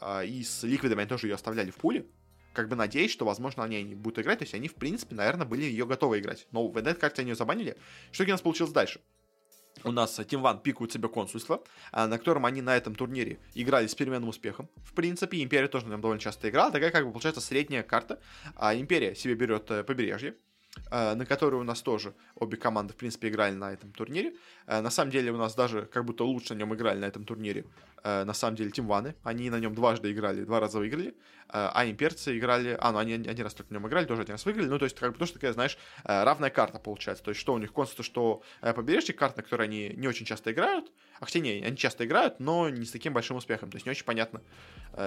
[0.00, 2.06] А, и с ликвидами они тоже ее оставляли в пуле.
[2.54, 4.38] Как бы надеюсь, что, возможно, они не будут играть.
[4.38, 6.46] То есть они, в принципе, наверное, были ее готовы играть.
[6.52, 7.76] Но в этой карте они ее забанили.
[8.10, 9.00] Что у нас получилось дальше?
[9.84, 13.86] у нас Team One пикают себе консульство, а, на котором они на этом турнире играли
[13.86, 14.68] с переменным успехом.
[14.84, 16.70] В принципе, Империя тоже на нем довольно часто играла.
[16.70, 18.20] Такая, как бы, получается, средняя карта.
[18.54, 20.51] А Империя себе берет э, побережье, Э,
[21.14, 24.34] на которой у нас тоже обе команды, в принципе, играли на этом турнире.
[24.66, 27.24] Э, на самом деле у нас даже как будто лучше на нем играли на этом
[27.24, 27.64] турнире.
[28.04, 31.14] Э, на самом деле Тимваны, они на нем дважды играли, два раза выиграли,
[31.54, 34.46] а имперцы играли, а, ну они один раз только на нем играли, тоже один раз
[34.46, 37.52] выиграли, ну то есть как бы тоже такая, знаешь, равная карта получается, то есть что
[37.52, 41.40] у них консульство, что побережье, карта, на которой они не очень часто играют, а хотя
[41.40, 44.40] не, они часто играют, но не с таким большим успехом, то есть не очень понятно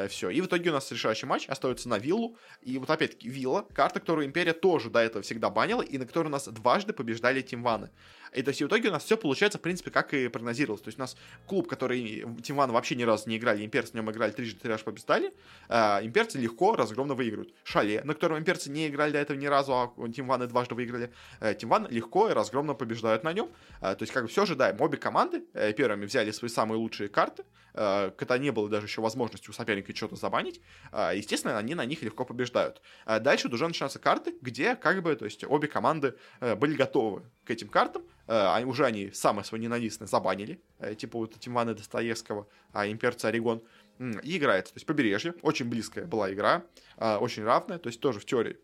[0.07, 0.29] все.
[0.29, 3.99] И в итоге у нас решающий матч остается на виллу, и вот опять-таки вилла, карта,
[3.99, 7.89] которую Империя тоже до этого всегда банила, и на которой у нас дважды побеждали Тимваны.
[8.35, 10.81] И то есть в итоге у нас все получается, в принципе, как и прогнозировалось.
[10.81, 11.15] То есть у нас
[11.47, 14.83] клуб, который Тимваны вообще ни разу не играли, имперцы в нем играли трижды, три раза
[14.83, 15.33] побеждали,
[15.69, 17.53] э, имперцы легко, разгромно выиграют.
[17.63, 21.55] Шале, на котором имперцы не играли до этого ни разу, а Тимваны дважды выиграли, э,
[21.55, 23.49] Тимваны легко и разгромно побеждают на нем.
[23.81, 24.79] Э, то есть как бы все ожидаем.
[24.79, 27.43] Обе команды э, первыми взяли свои самые лучшие карты,
[27.73, 30.61] э, когда не было даже еще возможности у соперника что-то забанить.
[30.91, 32.81] Э, естественно, они на них легко побеждают.
[33.05, 37.23] Э, дальше уже начинаются карты, где как бы, то есть обе команды э, были готовы
[37.45, 42.47] к этим картам, Uh, уже они самые свои ненавистные забанили, uh, типа вот Тимвана Достоевского,
[42.73, 43.61] а имперца Орегон,
[43.99, 44.73] и играется.
[44.73, 46.63] То есть побережье, очень близкая была игра,
[46.97, 48.57] uh, очень равная, то есть тоже в теории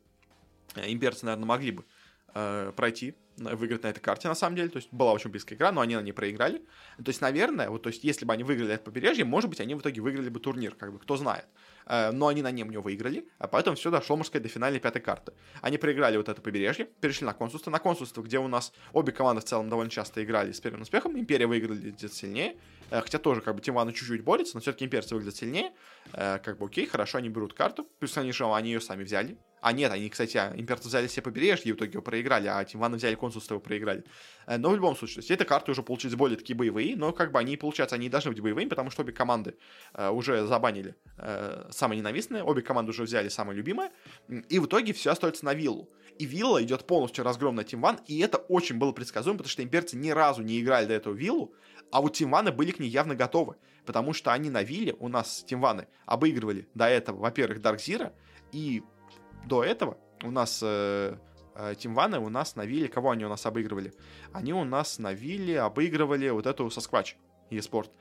[0.75, 1.85] имперцы, наверное, могли бы
[2.33, 4.69] пройти выиграть на этой карте, на самом деле.
[4.69, 6.59] То есть была очень близкая игра, но они на ней проиграли.
[6.97, 9.75] То есть, наверное, вот, то есть, если бы они выиграли это побережье, может быть, они
[9.75, 11.45] в итоге выиграли бы турнир, как бы, кто знает.
[11.85, 14.79] Э, но они на нем не выиграли, а поэтому все дошло, можно сказать, до финальной
[14.79, 15.33] пятой карты.
[15.61, 17.71] Они проиграли вот это побережье, перешли на консульство.
[17.71, 21.17] На консульство, где у нас обе команды в целом довольно часто играли с первым успехом,
[21.17, 22.55] Империя выиграли где-то сильнее,
[22.89, 25.71] э, хотя тоже как бы Тимвана чуть-чуть борется, но все-таки имперцы выглядят сильнее.
[26.13, 29.37] Э, как бы окей, хорошо, они берут карту, плюс они же, они ее сами взяли,
[29.61, 32.63] а нет, они, кстати, а, имперцы взяли все побережье и в итоге его проиграли, а
[32.65, 34.03] Тимваны взяли консульство и проиграли.
[34.47, 37.13] Э, но в любом случае, то есть эти карты уже получились более такие боевые, но
[37.13, 39.55] как бы они, получается, они должны быть боевыми, потому что обе команды
[39.93, 43.91] э, уже забанили э, самые ненавистные, обе команды уже взяли самое любимое,
[44.49, 45.89] и в итоге все остается на виллу.
[46.17, 49.95] И вилла идет полностью разгром на Тимван, и это очень было предсказуемо, потому что имперцы
[49.95, 51.53] ни разу не играли до этого виллу,
[51.91, 55.43] а вот Тимваны были к ней явно готовы, потому что они на вилле, у нас
[55.47, 58.13] Тимваны, обыгрывали до этого, во-первых, Даркзира,
[58.51, 58.81] и
[59.45, 61.17] до этого у нас э,
[61.55, 63.93] э, Тимваны у нас на вилле, кого они у нас обыгрывали?
[64.33, 67.17] Они у нас на вилле обыгрывали вот эту Сосквач,
[67.49, 67.87] eSport.
[67.87, 67.91] Э,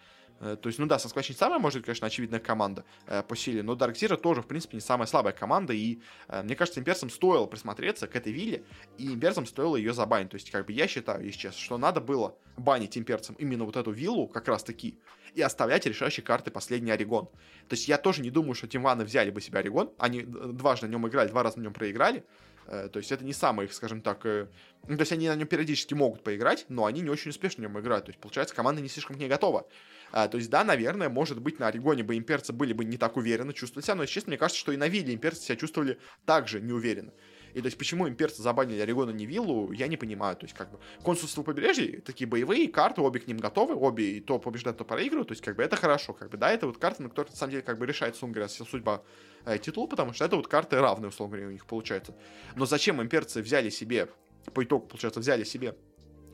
[0.41, 3.75] то есть, ну да, Sasquatch не самая, может, конечно, очевидная команда э, по силе, но
[3.75, 7.47] Dark Zero тоже, в принципе, не самая слабая команда, и э, мне кажется, имперцам стоило
[7.47, 8.65] присмотреться к этой вилле,
[8.97, 10.31] и имперцам стоило ее забанить.
[10.31, 13.77] То есть, как бы я считаю, если честно, что надо было банить имперцам именно вот
[13.77, 14.99] эту виллу, как раз таки,
[15.35, 17.27] и оставлять решающие карты последний Орегон.
[17.69, 20.93] То есть, я тоже не думаю, что Тимваны взяли бы себе Орегон, они дважды на
[20.93, 22.25] нем играли, два раза на нем проиграли,
[22.71, 24.25] Э, то есть это не самый их, скажем так...
[24.25, 24.47] Э,
[24.87, 27.67] ну, то есть они на нем периодически могут поиграть, но они не очень успешно на
[27.67, 28.07] нем играют.
[28.07, 29.67] То есть, получается, команда не слишком к ней готова.
[30.13, 33.17] А, то есть, да, наверное, может быть, на Орегоне бы имперцы были бы не так
[33.17, 36.61] уверенно чувствовали себя, но, честно, мне кажется, что и на Вилле имперцы себя чувствовали также
[36.61, 37.13] неуверенно.
[37.55, 40.37] И то есть, почему имперцы забанили Орегона не Виллу, я не понимаю.
[40.37, 44.21] То есть, как бы, консульство побережья, такие боевые карты, обе к ним готовы, обе и
[44.21, 45.29] то побеждают, то проигрывают.
[45.29, 46.13] То есть, как бы, это хорошо.
[46.13, 48.49] Как бы, да, это вот карты, на которые, на самом деле, как бы, решается, условно
[48.49, 49.03] судьба
[49.45, 52.15] э, титула, потому что это вот карты равные, условно говоря, у них получается.
[52.57, 54.09] Но зачем имперцы взяли себе,
[54.55, 55.77] по итогу, получается, взяли себе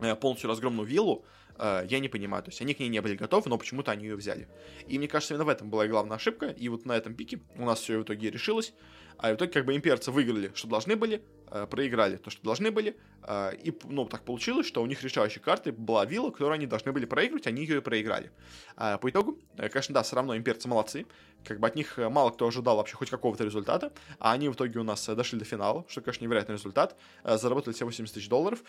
[0.00, 1.24] э, полностью разгромную виллу,
[1.58, 2.42] я не понимаю.
[2.42, 4.48] То есть они к ней не были готовы, но почему-то они ее взяли.
[4.86, 6.46] И мне кажется, именно в этом была главная ошибка.
[6.48, 8.74] И вот на этом пике у нас все в итоге решилось.
[9.18, 12.70] А в итоге как бы имперцы выиграли, что должны были, э, проиграли то, что должны
[12.70, 12.96] были.
[13.22, 16.92] Э, и, ну, так получилось, что у них решающей картой была вилла, которую они должны
[16.92, 18.30] были проиграть, они ее и проиграли.
[18.76, 21.06] Э, по итогу, конечно, да, все равно имперцы молодцы.
[21.46, 24.80] Как бы от них мало кто ожидал вообще хоть какого-то результата, а они в итоге
[24.80, 26.96] у нас дошли до финала, что, конечно, невероятный результат.
[27.24, 28.62] Заработали все 80 тысяч долларов.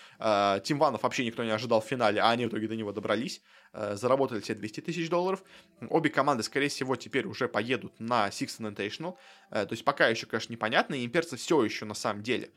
[0.64, 3.42] Тим Ванов вообще никто не ожидал в финале, а они в итоге до него добрались.
[3.74, 5.44] Заработали все 200 тысяч долларов.
[5.90, 9.18] Обе команды, скорее всего, теперь уже поедут на Six Invitational.
[9.50, 12.52] То есть пока еще, конечно, непонятно, и имперцы все еще на самом деле э,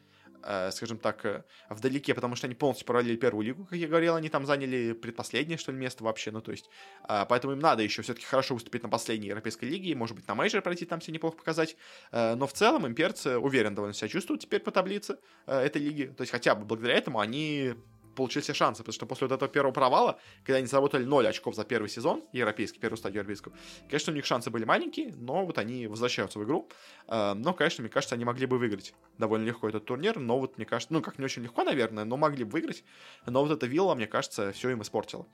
[0.71, 4.29] скажем так, э, вдалеке, потому что они полностью провалили первую лигу, как я говорил, они
[4.29, 6.69] там заняли предпоследнее, что ли, место вообще, ну, то есть,
[7.09, 10.35] э, поэтому им надо еще все-таки хорошо выступить на последней европейской лиге, может быть, на
[10.35, 11.77] мейджор пройти, там все неплохо показать,
[12.13, 16.07] э, но в целом имперцы уверен довольно себя чувствуют теперь по таблице э, этой лиги,
[16.07, 17.75] то есть, хотя бы благодаря этому они
[18.15, 21.55] получили все шансы, потому что после вот этого первого провала, когда они заработали 0 очков
[21.55, 23.55] за первый сезон, европейский, первую стадию европейского,
[23.89, 26.69] конечно, у них шансы были маленькие, но вот они возвращаются в игру.
[27.09, 30.57] Э, но, конечно, мне кажется, они могли бы выиграть довольно легко этот турнир, но вот,
[30.57, 32.85] мне кажется, ну, как не очень легко, наверное, но могли бы выиграть,
[33.27, 35.27] но вот эта вилла, мне кажется, все им испортила.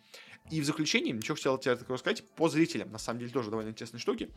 [0.51, 3.71] И в заключение, ничего хотел тебе такого сказать, по зрителям, на самом деле, тоже довольно
[3.71, 4.31] интересные штуки.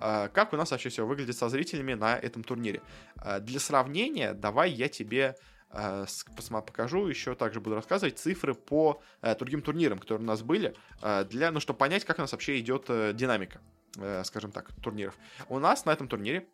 [0.00, 2.82] Э, как у нас вообще все выглядит со зрителями на этом турнире?
[3.22, 5.36] Э, для сравнения, давай я тебе
[5.70, 6.06] Э,
[6.50, 11.24] покажу, еще также буду рассказывать цифры по э, другим турнирам, которые у нас были, э,
[11.24, 13.60] для, ну, чтобы понять, как у нас вообще идет динамика,
[14.24, 15.14] скажем так, турниров.
[15.48, 16.46] У нас на этом турнире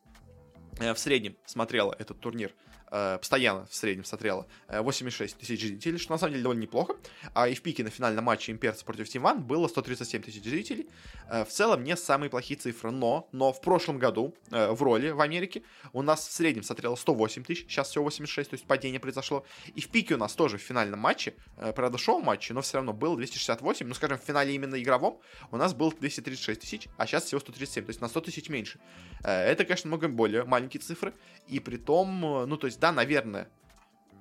[0.79, 2.53] в среднем смотрело этот турнир
[2.91, 6.97] постоянно в среднем смотрело 86 тысяч зрителей, что на самом деле довольно неплохо.
[7.35, 10.89] А и в пике на финальном матче Имперцы против Team One было 137 тысяч зрителей.
[11.29, 15.63] В целом не самые плохие цифры, но, но в прошлом году в роли в Америке
[15.93, 19.45] у нас в среднем смотрело 108 тысяч, сейчас всего 86, то есть падение произошло.
[19.75, 21.35] И в пике у нас тоже в финальном матче,
[21.75, 25.21] правда шоу матче, но все равно было 268, ну скажем, в финале именно игровом
[25.51, 28.79] у нас было 236 тысяч, а сейчас всего 137, то есть на 100 тысяч меньше.
[29.23, 31.15] Это, конечно, много более маленькие цифры,
[31.49, 33.49] и при том, ну, то есть, да, наверное,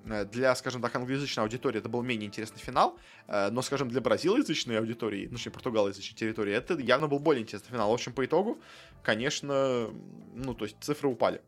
[0.05, 4.01] э, для, скажем так, англоязычной аудитории это был менее интересный финал, э, но, скажем, для
[4.01, 7.89] бразилоязычной аудитории, ну, точнее, португалоязычной территории, это явно был более интересный финал.
[7.89, 8.59] В общем, по итогу,
[9.01, 9.89] конечно,
[10.33, 11.41] ну, то есть цифры упали.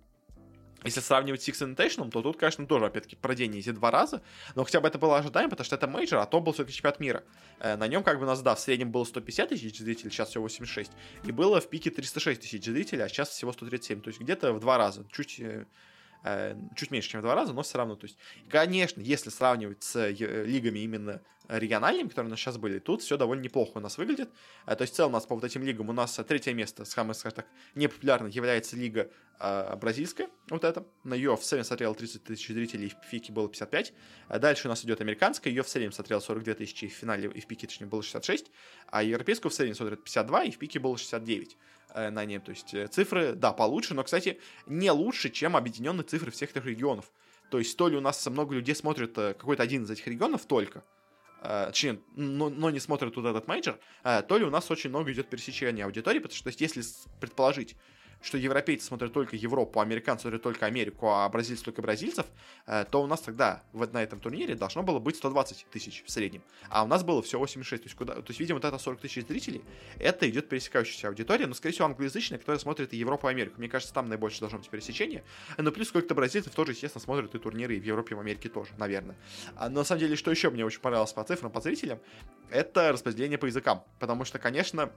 [0.86, 4.22] Если сравнивать с Six Invitational, то тут, конечно, тоже, опять-таки, падение эти два раза,
[4.54, 7.00] но хотя бы это было ожидаемо, потому что это мейджор, а то был все-таки чемпионат
[7.00, 7.24] мира.
[7.60, 10.44] Э, на нем, как бы, нас, да, в среднем было 150 тысяч зрителей, сейчас всего
[10.44, 10.92] 86,
[11.24, 14.60] и было в пике 306 тысяч зрителей, а сейчас всего 137, то есть где-то в
[14.60, 15.42] два раза, чуть
[16.76, 17.96] чуть меньше, чем в два раза, но все равно.
[17.96, 18.18] То есть,
[18.50, 23.18] конечно, если сравнивать с э, лигами именно региональными, которые у нас сейчас были, тут все
[23.18, 24.30] довольно неплохо у нас выглядит.
[24.66, 26.84] Э, то есть, в целом у нас по вот этим лигам у нас третье место,
[26.86, 27.46] скажем так,
[27.76, 30.84] непопулярно является лига э, бразильская, вот эта.
[31.04, 33.94] На ее в среднем смотрело 30 тысяч зрителей, в пике было 55.
[34.40, 37.46] Дальше у нас идет американская, ее в среднем смотрело 42 тысячи, в финале и в
[37.46, 38.50] пике, точнее, было 66.
[38.88, 41.56] А европейскую в среднем смотрят 52, и в пике было 69.
[41.96, 42.42] Э, на нем.
[42.42, 46.66] То есть э, цифры, да, получше, но, кстати, не лучше, чем объединенные цифры всех этих
[46.66, 47.10] регионов.
[47.50, 50.46] То есть то ли у нас много людей смотрят э, какой-то один из этих регионов
[50.46, 50.84] только,
[51.42, 55.30] точнее, но, но не смотрят вот этот мейджор, то ли у нас очень много идет
[55.30, 56.82] пересечения аудитории, потому что, то есть, если
[57.22, 57.76] предположить,
[58.26, 62.26] что европейцы смотрят только Европу, а американцы смотрят только Америку, а бразильцы только бразильцев,
[62.66, 66.10] э, то у нас тогда вот на этом турнире должно было быть 120 тысяч в
[66.10, 66.42] среднем.
[66.70, 67.84] А у нас было всего 86.
[67.84, 69.62] То есть, куда, то есть видимо, вот это 40 тысяч зрителей,
[70.00, 73.56] это идет пересекающаяся аудитория, но, скорее всего, англоязычная, которая смотрит и Европу, и Америку.
[73.60, 75.24] Мне кажется, там наибольшее должно быть пересечение.
[75.58, 78.50] Но плюс сколько-то бразильцев тоже, естественно, смотрят и турниры и в Европе, и в Америке
[78.50, 79.16] тоже, наверное.
[79.56, 82.00] А, но на самом деле, что еще мне очень понравилось по цифрам, по зрителям,
[82.50, 83.84] это распределение по языкам.
[84.00, 84.92] Потому что, конечно,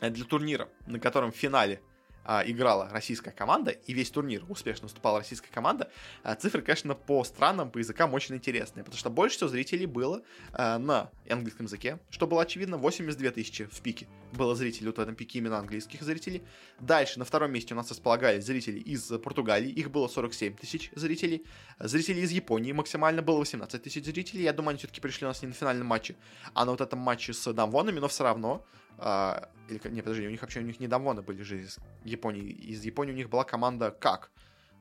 [0.00, 1.80] для турнира, на котором в финале
[2.24, 5.90] а, играла российская команда, и весь турнир успешно выступала российская команда,
[6.22, 10.22] а, цифры, конечно, по странам, по языкам очень интересные, потому что больше всего зрителей было
[10.52, 15.00] а, на английском языке, что было очевидно, 82 тысячи в пике было зрителей, вот в
[15.00, 16.42] этом пике именно английских зрителей.
[16.80, 21.44] Дальше на втором месте у нас располагались зрители из Португалии, их было 47 тысяч зрителей.
[21.78, 25.42] Зрителей из Японии максимально было 18 тысяч зрителей, я думаю, они все-таки пришли у нас
[25.42, 26.16] не на финальном матче,
[26.54, 28.64] а на вот этом матче с Дамвонами, но все равно
[28.98, 32.50] а, или, не, подожди, у них вообще у них не Дамвоны были же из Японии.
[32.50, 34.30] Из Японии у них была команда как?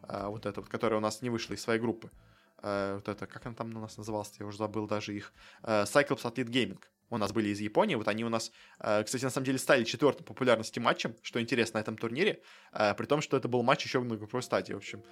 [0.03, 2.09] А, вот эта вот, которая у нас не вышла из своей группы.
[2.57, 5.33] А, вот это, как она там у нас называлась, я уже забыл даже их.
[5.63, 6.79] Cyclops Athlete Gaming
[7.11, 7.95] у нас были из Японии.
[7.95, 11.77] Вот они у нас, э, кстати, на самом деле стали четвертым популярности матчем, что интересно
[11.77, 12.41] на этом турнире,
[12.73, 15.03] э, при том, что это был матч еще в групповой стадии, в общем.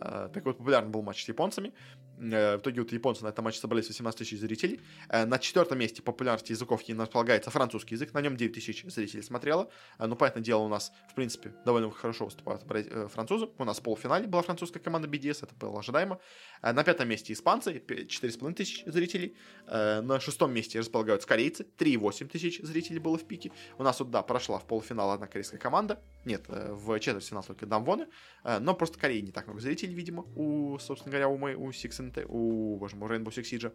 [0.00, 1.74] Э, такой вот популярный был матч с японцами.
[2.16, 4.80] В итоге вот японцы на этом матче собрались 18 тысяч зрителей.
[5.08, 9.70] На четвертом месте популярности языков располагается французский язык, на нем 9 тысяч зрителей смотрело.
[10.00, 12.64] Ну, понятное дело, у нас, в принципе, довольно хорошо выступают
[13.12, 13.48] французы.
[13.56, 16.18] У нас в полуфинале была французская команда BDS, это было ожидаемо.
[16.60, 19.36] На пятом месте испанцы, 4,5 тысяч зрителей.
[19.66, 23.50] На шестом месте располагаются корейцы, корейцы, 3,8 тысяч зрителей было в пике.
[23.78, 26.00] У нас вот, да, прошла в полуфинал одна корейская команда.
[26.24, 28.08] Нет, э, в четвертьфинал только Дамвоны.
[28.44, 32.12] Э, но просто Кореи не так много зрителей, видимо, у, собственно говоря, у, у Six
[32.12, 33.72] NT, у, боже мой, Rainbow Six Siege.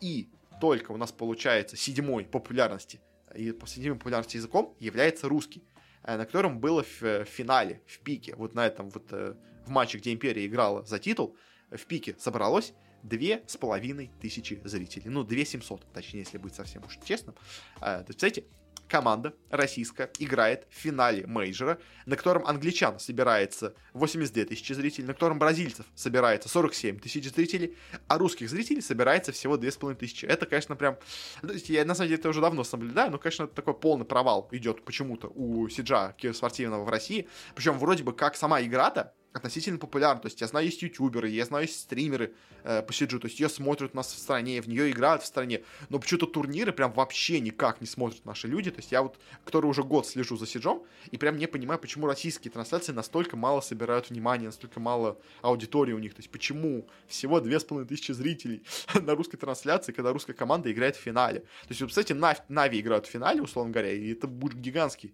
[0.00, 0.28] И
[0.60, 3.00] только у нас получается седьмой популярности,
[3.34, 5.62] и по седьмой популярности языком является русский
[6.02, 10.12] э, на котором было в финале, в пике, вот на этом вот в матче, где
[10.12, 11.36] Империя играла за титул,
[11.70, 15.08] в пике собралось две с половиной тысячи зрителей.
[15.10, 17.36] Ну, две семьсот, точнее, если быть совсем уж честным.
[17.80, 18.44] А, то есть, кстати,
[18.88, 25.38] команда российская играет в финале мейджора, на котором англичан собирается 82 тысячи зрителей, на котором
[25.38, 27.76] бразильцев собирается 47 тысяч зрителей,
[28.08, 30.26] а русских зрителей собирается всего 2,5 тысячи.
[30.26, 30.96] Это, конечно, прям...
[31.42, 34.48] То есть я, на самом деле, это уже давно наблюдаю, но, конечно, такой полный провал
[34.52, 37.28] идет почему-то у Сиджа спортивного в России.
[37.54, 40.22] Причем вроде бы как сама игра-то относительно популярна.
[40.22, 42.32] То есть я знаю, есть ютуберы, я знаю, есть стримеры
[42.62, 45.26] э, по Сиджу, то есть ее смотрят у нас в стране, в нее играют в
[45.26, 48.70] стране, но почему-то турниры прям вообще никак не смотрят наши люди.
[48.70, 52.06] То есть я вот, который уже год слежу за Сиджом, и прям не понимаю, почему
[52.06, 56.14] российские трансляции настолько мало собирают внимания, настолько мало аудитории у них.
[56.14, 58.62] То есть почему всего две с половиной тысячи зрителей
[58.94, 61.40] на русской трансляции, когда русская команда играет в финале.
[61.40, 65.12] То есть, вы представляете, Нави играют в финале, условно говоря, и это будет гигантский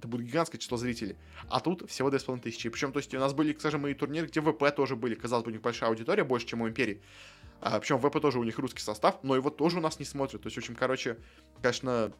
[0.00, 1.16] это будет гигантское число зрителей.
[1.50, 2.72] А тут всего 2500.
[2.72, 5.14] Причем, то есть, у нас были, скажем, и турниры, где ВП тоже были.
[5.14, 7.02] Казалось бы, у них большая аудитория, больше, чем у Империи.
[7.60, 10.42] А, причем ВП тоже у них русский состав, но его тоже у нас не смотрят.
[10.42, 11.18] То есть, в общем, короче,
[11.60, 12.12] конечно,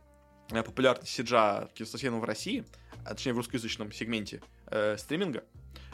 [0.50, 2.66] э, популярность Сиджа киберспортивного в России,
[3.06, 5.42] а точнее в русскоязычном сегменте э, стриминга,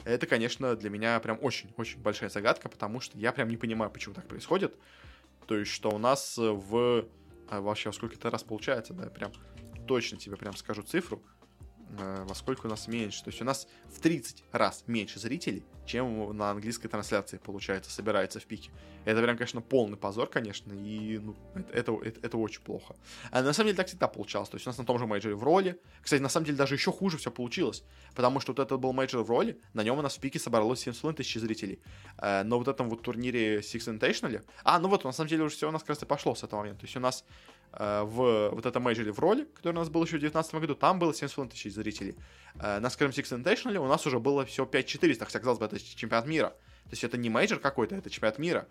[0.05, 4.17] Это, конечно, для меня прям очень-очень большая загадка, потому что я прям не понимаю, почему
[4.17, 4.75] так происходит.
[5.47, 7.07] То есть, что у нас в...
[7.49, 9.31] А вообще, во сколько это раз получается, да, прям
[9.87, 11.23] точно тебе прям скажу цифру.
[11.99, 13.23] Э, во сколько у нас меньше.
[13.23, 18.41] То есть у нас в 30 раз меньше зрителей, чем на английской трансляции, получается, собирается
[18.41, 18.71] в пике.
[19.05, 22.97] Это прям, конечно, полный позор, конечно, и ну, это, это, это, это очень плохо.
[23.31, 24.49] А на самом деле так всегда получалось.
[24.49, 25.81] То есть у нас на том же мейджоре в Роли.
[26.03, 27.85] Кстати, на самом деле даже еще хуже все получилось,
[28.15, 30.87] потому что вот этот был мейджор в Роли, на нем у нас в пике собралось
[30.87, 31.81] 7,5 тысяч зрителей.
[32.19, 34.45] Э, но вот этом вот турнире Six Invitational...
[34.65, 36.61] А, ну вот, на самом деле уже все у нас как раз пошло с этого
[36.61, 36.81] момента.
[36.81, 37.25] То есть у нас
[37.73, 40.99] в вот этом мейджоре в Роли, который у нас был еще в 2019 году, там
[40.99, 42.17] было 7,5 тысяч зрителей.
[42.59, 45.79] Э, на самом Six Invitational у нас уже было всего 5400, хотя, казалось бы, это
[45.79, 46.49] чемпионат мира.
[46.85, 48.69] То есть это не мейджор какой-то, это чемпионат мира.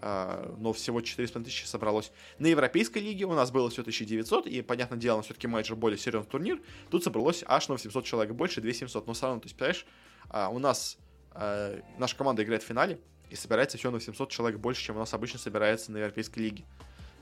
[0.00, 2.12] Э, но всего 4,5 тысячи собралось.
[2.38, 6.30] На Европейской лиге у нас было всего 1900, и, понятное дело, все-таки мейджор более серьезный
[6.30, 6.60] турнир.
[6.88, 9.08] Тут собралось аж на 800 человек больше, 2700.
[9.08, 9.86] Но все равно, то есть, понимаешь,
[10.52, 10.98] у нас
[11.34, 15.12] наша команда играет в финале, и собирается всего на 800 человек больше, чем у нас
[15.14, 16.64] обычно собирается на Европейской лиге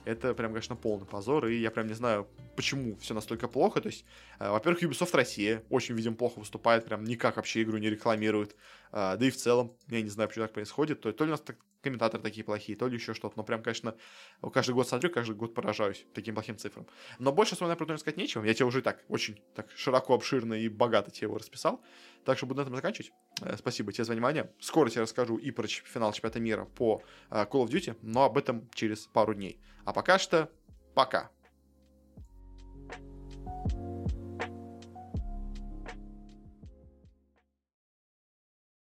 [0.06, 3.80] это прям, конечно, полный позор, и я прям не знаю, почему все настолько плохо.
[3.80, 4.04] То есть,
[4.38, 8.54] э, во-первых, Ubisoft Россия очень, видимо, плохо выступает, прям никак вообще игру не рекламирует.
[8.92, 11.00] Э, да и в целом, я не знаю, почему так происходит.
[11.00, 13.34] То, то ли у нас так, комментаторы такие плохие, то ли еще что-то.
[13.36, 13.96] Но прям, конечно,
[14.52, 16.86] каждый год смотрю, каждый год поражаюсь таким плохим цифрам.
[17.18, 18.44] Но больше своего, наверное, сказать нечего.
[18.44, 21.80] Я тебе уже и так очень так широко, обширно и богато тебе его расписал.
[22.24, 23.12] Так что буду на этом заканчивать.
[23.42, 24.52] Э, спасибо тебе за внимание.
[24.60, 28.38] Скоро тебе расскажу и про финал чемпионата мира по э, Call of Duty, но об
[28.38, 29.58] этом через пару дней.
[29.86, 30.50] А пока что,
[30.94, 31.30] пока.